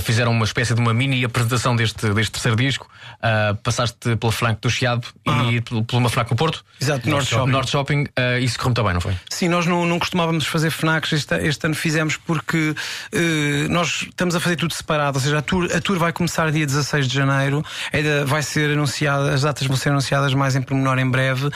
[0.00, 2.88] fizeram uma espécie de uma mini apresentação deste, deste terceiro disco.
[3.22, 5.06] Ah, passaste pela FNAC do Chiado
[5.50, 6.64] e pel- por uma FNAC no Porto.
[6.80, 7.50] Exato, Norte Shopping.
[7.52, 8.06] Norte Shopping.
[8.16, 9.14] Ah, isso correu muito bem, não foi?
[9.30, 12.74] Sim, nós não, não costumávamos fazer FNACs, este, este ano fizemos porque
[13.12, 16.50] eh, nós estamos a fazer tudo separado, ou seja, a tour, a tour vai começar
[16.50, 20.62] dia 16 de janeiro, ainda vai ser anunciada, as datas vão ser anunciadas mais em
[20.62, 21.48] pormenor em breve.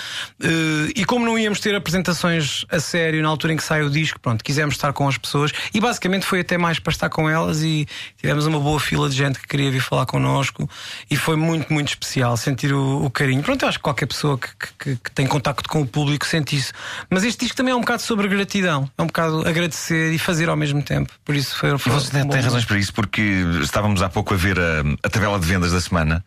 [0.43, 3.91] Eh, e como não íamos ter apresentações a sério na altura em que sai o
[3.91, 7.29] disco, pronto, quisemos estar com as pessoas e basicamente foi até mais para estar com
[7.29, 7.87] elas e
[8.21, 10.69] tivemos uma boa fila de gente que queria vir falar connosco
[11.11, 13.43] e foi muito, muito especial sentir o, o carinho.
[13.43, 14.49] Pronto, eu acho que qualquer pessoa que,
[14.79, 16.73] que- que tem contacto com o público sente isso.
[17.09, 20.49] Mas este disco também é um bocado sobre gratidão, é um bocado agradecer e fazer
[20.49, 21.13] ao mesmo tempo.
[21.25, 21.77] Por isso foi.
[21.79, 23.23] Foi você tem, um tem razões para isso, porque
[23.63, 26.25] estávamos há pouco a ver a, a tabela de vendas da semana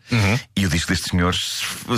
[0.56, 1.34] e o disco deste senhor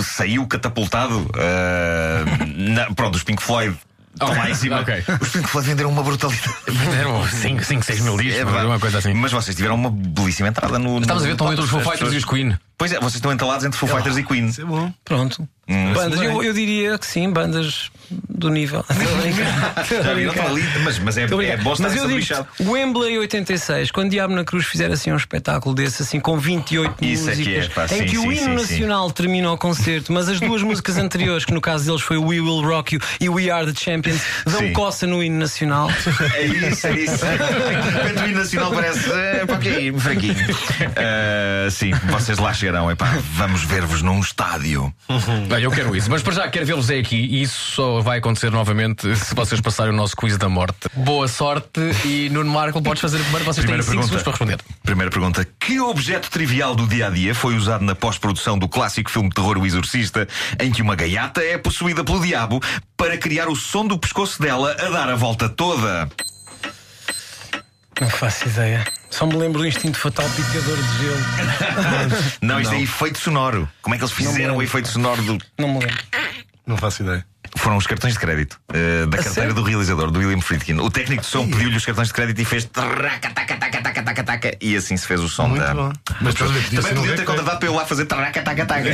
[0.03, 1.29] saiu catapultado.
[1.35, 2.23] ah,
[2.55, 3.75] na- pronto, os Pink Floyd.
[4.23, 4.79] Estão lá em cima.
[4.81, 5.03] ok.
[5.21, 6.53] Os Pink Floyd venderam uma brutalidade.
[6.67, 9.13] Venderam 5, 6 mil discos, É uma coisa assim.
[9.13, 10.99] Mas vocês tiveram uma belíssima entrada no.
[10.99, 12.57] Estamos no a ver, estão entre os Foo Fighters pessoas- e os Queen.
[12.77, 14.47] Pois é, vocês estão entalados entre Foo Fighters e Queen.
[14.47, 14.91] Isso é bom.
[15.05, 15.47] Pronto.
[15.69, 15.93] Hum.
[15.93, 17.91] Bandas, eu, eu diria que sim, bandas
[18.29, 18.85] do nível.
[20.03, 20.33] Já viram?
[20.83, 22.47] Mas, mas é, é bom estar Mas eu digo, lixado.
[22.61, 27.29] Wembley 86, quando Diabo na Cruz fizer assim um espetáculo desse, assim com 28 Isso
[27.29, 29.57] é que músicas, é, pá, em sim, que o sim, hino sim, nacional termina o
[29.57, 33.01] concerto, mas as duas músicas anteriores, que no caso deles foi We Will Rock You
[33.19, 34.73] e We Are the Champions, dão Sim.
[34.73, 35.89] coça no hino nacional.
[36.33, 37.25] É isso, é isso.
[37.25, 39.11] O hino nacional parece.
[39.11, 40.35] É, pá, que é fraquinho.
[40.95, 42.89] Ah, sim, vocês lá chegarão.
[42.89, 44.93] Epá, vamos ver-vos num estádio.
[45.57, 46.07] Olha, eu quero isso.
[46.07, 49.91] Mas para já quero vê-los aqui e isso só vai acontecer novamente se vocês passarem
[49.91, 50.87] o nosso quiz da morte.
[50.93, 53.43] Boa sorte e Nuno Marco, podes fazer primeiro.
[53.43, 54.21] Vocês Primeira têm 5 pergunta.
[54.21, 54.77] segundos para responder.
[54.83, 59.09] Primeira pergunta: Que objeto trivial do dia a dia foi usado na pós-produção do clássico
[59.09, 60.27] filme de terror O Exorcista,
[60.59, 62.61] em que uma gaiata é possuída pelo diabo
[62.95, 66.07] para criar o som do pescoço dela a dar a volta toda?
[67.99, 68.85] Não faço ideia.
[69.09, 71.19] Só me lembro do instinto fatal picador de gelo.
[72.41, 73.67] Não, isto é efeito sonoro.
[73.81, 75.37] Como é que eles fizeram o efeito sonoro do.
[75.57, 76.03] Não me lembro.
[76.65, 77.25] Não faço ideia.
[77.57, 80.79] Foram os cartões de crédito eh, da carteira do realizador, do William Friedkin.
[80.79, 84.03] O técnico de som pediu-lhe os cartões de crédito e fez traca, taca, taca, taca,
[84.03, 85.73] taca, taca, e assim se fez o som Muito da.
[85.73, 85.91] bom.
[86.21, 88.89] Mas estás a ver, Também podia ter contratado para eu lá fazer traca, taca, taca.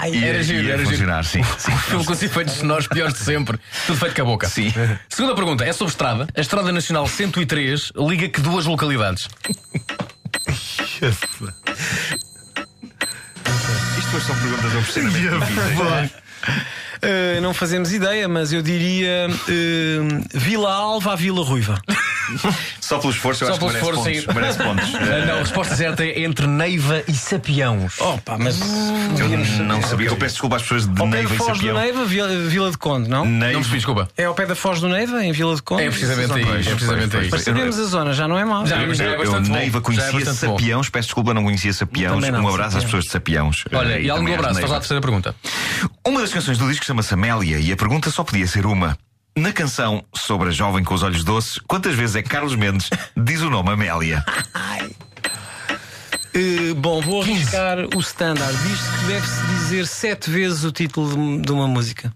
[0.00, 0.90] Ai, E era ia- giro, era giro.
[0.90, 1.42] funcionar, sim.
[1.58, 1.76] sim.
[1.88, 3.58] Filme com os efeitos sonoros piores de sempre.
[3.86, 4.48] Tudo feito com a boca.
[4.48, 4.72] Sim.
[5.08, 6.26] Segunda pergunta é sobre estrada.
[6.36, 9.28] A Estrada Nacional 103 liga que duas localidades?
[13.98, 16.10] Isto hoje são perguntas difíceis.
[16.96, 21.80] Uh, não fazemos ideia, mas eu diria uh, Vila Alva à Vila Ruiva.
[22.80, 24.34] Só pelo esforço, eu Só acho que pelo merece esforço, pontos.
[24.34, 24.94] Merece pontos.
[24.94, 27.94] Ah, Não, a resposta certa é entre Neiva e Sapiãos.
[28.00, 28.60] Oh, pá, mas.
[29.18, 30.08] Eu não sabia.
[30.08, 31.78] Eu peço desculpa às pessoas de Ao pé Neiva da e Foz do Sapião.
[31.80, 33.24] Neiva, Vila, Vila de Conde, não?
[33.24, 33.46] Neiva.
[33.46, 34.08] Não percebi, desculpa.
[34.16, 35.82] É ao pé da Foz do Neiva, em Vila de Conde?
[35.84, 36.42] É precisamente aí.
[36.42, 37.28] É precisamente aí.
[37.30, 38.66] Mas sabemos a zona, já não é mau.
[38.66, 39.54] Já, Eu, já é eu, bastante bom.
[39.56, 40.58] Neiva Já é conhecia bastante bom.
[40.58, 42.14] Sapiãos, peço desculpa, não conhecia Sapiãos.
[42.14, 43.64] Também não, um abraço às pessoas de Sapiãos.
[43.72, 44.88] Olha, Eh, e algum também às abraço, faz lá a Neivas.
[44.88, 45.34] terceira pergunta.
[46.06, 48.96] Uma das canções do disco chama-se Amélia e a pergunta só podia ser uma.
[49.36, 52.88] Na canção sobre a jovem com os olhos doces, quantas vezes é que Carlos Mendes
[53.16, 54.24] diz o nome Amélia?
[56.34, 58.56] Uh, bom, vou arriscar o standard.
[58.62, 62.12] Diz-se que deve-se dizer sete vezes o título de, de uma música.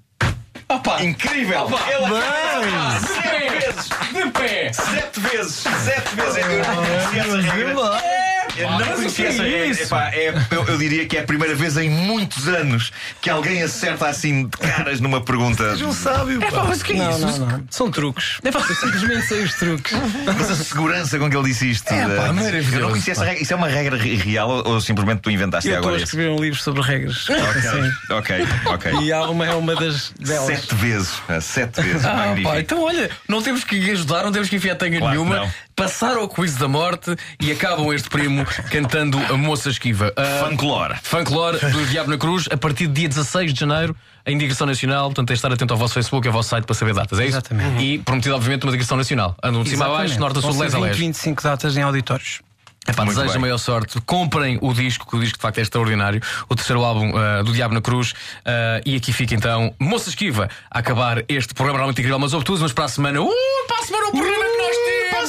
[0.69, 1.67] Opa, incrível!
[1.89, 4.23] Ele acaba- De pé!
[4.25, 4.73] De pé!
[4.73, 5.55] Sete vezes!
[5.85, 6.37] Sete vezes!
[6.37, 8.20] Eu não conhecia essa regra.
[8.57, 9.67] Eu não conhecia é essa regra.
[9.67, 9.83] isso?
[9.85, 13.63] Epá, é- eu, eu diria que é a primeira vez em muitos anos que alguém
[13.63, 15.71] acerta assim de caras numa pergunta.
[15.73, 16.65] Seja um sábio, É pá, pá.
[16.69, 17.21] mas o que é não, isso?
[17.27, 17.65] não, não.
[17.71, 18.39] São truques.
[18.43, 19.93] Eu simplesmente sei os truques.
[20.27, 21.91] Mas a segurança com que ele disse isto.
[21.93, 23.27] É, pá, eh, maravilhoso, Eu não conhecia essa pá.
[23.29, 23.43] regra.
[23.43, 25.97] Isso é uma regra re- real ou, ou simplesmente tu inventaste Eu estou a agora?
[26.03, 26.05] isso?
[26.17, 27.25] escrever um livro sobre regras.
[27.27, 28.15] Sim.
[28.15, 28.93] Ok, ok.
[29.03, 30.47] E há uma, é uma das delas.
[30.47, 31.11] Sete vezes.
[31.27, 32.05] pá, Sete vezes.
[32.05, 35.37] Ah, pá, então olha, não temos que ajudar, não temos que enfiar tanga Claro nenhuma.
[35.37, 35.51] não.
[35.81, 40.13] Passaram ao quiz da morte e acabam este primo cantando a moça esquiva.
[40.15, 40.95] Ah, Fancolore.
[41.03, 45.07] Fancolore do Diabo na Cruz, a partir do dia 16 de janeiro, em digressão nacional.
[45.07, 47.23] Portanto, é estar atento ao vosso Facebook e ao vosso site para saber datas, é
[47.25, 47.39] isso?
[47.39, 47.83] Exatamente.
[47.83, 49.35] E prometido, obviamente, uma digressão nacional.
[49.43, 51.01] Andam de cima a baixo, norte a sul, leste a 20, leste.
[51.01, 52.43] 25 datas em auditórios.
[52.87, 53.41] Epá, Muito desejo a bem.
[53.41, 54.01] maior sorte.
[54.03, 56.21] Comprem o disco, que o disco de facto é extraordinário.
[56.47, 58.13] O terceiro álbum ah, do Diabo na Cruz.
[58.45, 62.63] Ah, e aqui fica então Moça Esquiva a acabar este programa realmente incrível, mas obtuso.
[62.63, 63.31] Mas para a semana, uh,
[63.67, 64.50] para a semana o programa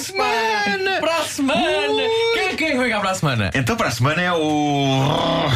[0.01, 0.99] semana!
[0.99, 2.03] Para a semana!
[2.33, 3.51] Quem, quem vai cá para a semana?
[3.53, 5.47] Então para a semana é o.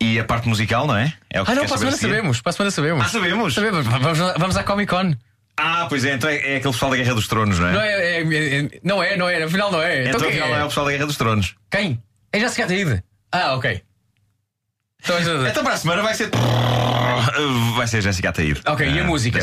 [0.00, 1.12] E a parte musical, não é?
[1.28, 2.14] é o que Ah, não, para a semana saber a seguir?
[2.14, 2.40] sabemos.
[2.40, 3.04] Para a semana sabemos.
[3.04, 3.54] Ah, sabemos?
[3.54, 3.86] Sabemos.
[3.86, 5.12] Vamos, vamos à Comic Con.
[5.58, 7.72] Ah, pois é, então é, é aquele pessoal da Guerra dos Tronos, não é?
[7.72, 8.20] Não é, é,
[8.60, 10.08] é- não é, não é, afinal não é.
[10.08, 11.54] Então, quem afinal, é o pessoal da Guerra dos Tronos.
[11.70, 12.02] Quem?
[12.32, 13.02] É Jessica Ataíde.
[13.30, 13.82] Ah, ok.
[15.02, 16.30] Então, Então para a semana vai ser.
[17.76, 18.60] Vai ser a Jéssica Ataíde.
[18.66, 19.38] Ok, e a Ah, música?
[19.38, 19.42] a,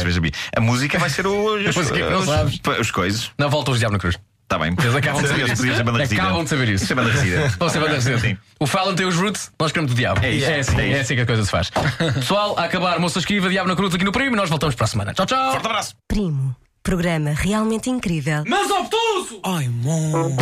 [0.58, 1.56] a música vai ser o.
[1.58, 2.60] A música que não os, sabes.
[2.80, 3.32] os coisas.
[3.38, 4.18] Não volta os Diabo na Cruz.
[4.44, 4.74] Está bem.
[4.80, 6.14] Eles acabam de saber isso.
[6.16, 6.84] Acabam de saber isso.
[6.86, 7.58] Isso é banda residente.
[7.60, 8.22] Vão ser banda residente.
[8.22, 8.38] Sim.
[8.62, 10.24] O Fallon tem os roots, nós queremos o diabo.
[10.24, 11.70] É isso, é, assim, é é, assim que a coisa se faz.
[12.16, 14.86] Pessoal, a acabar, moça esquiva, diabo na cruz aqui no primo e nós voltamos para
[14.86, 15.14] a semana.
[15.14, 15.52] Tchau, tchau.
[15.52, 15.96] Forte abraço.
[16.08, 16.56] Primo.
[16.82, 18.44] Programa realmente incrível.
[18.48, 19.42] Mas obtuso!
[19.44, 20.38] Ai, moço.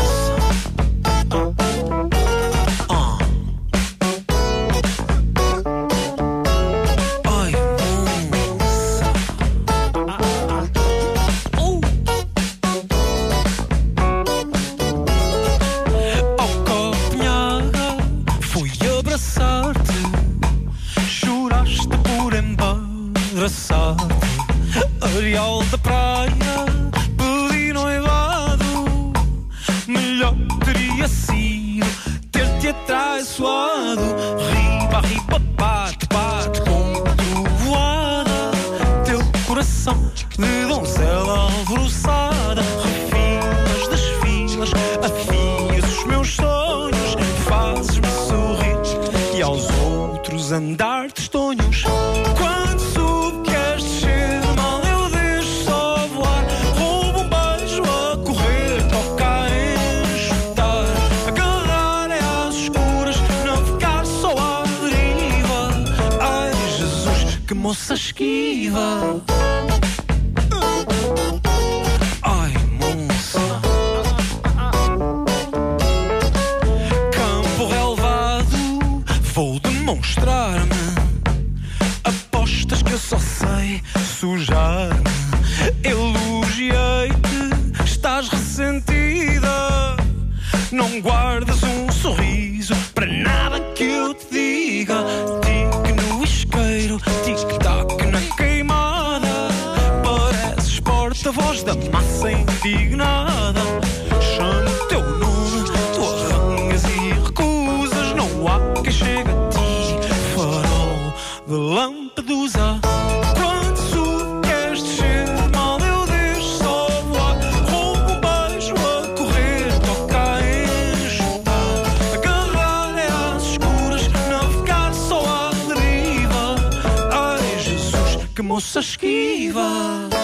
[128.76, 130.15] Jesus, que moça esquiva.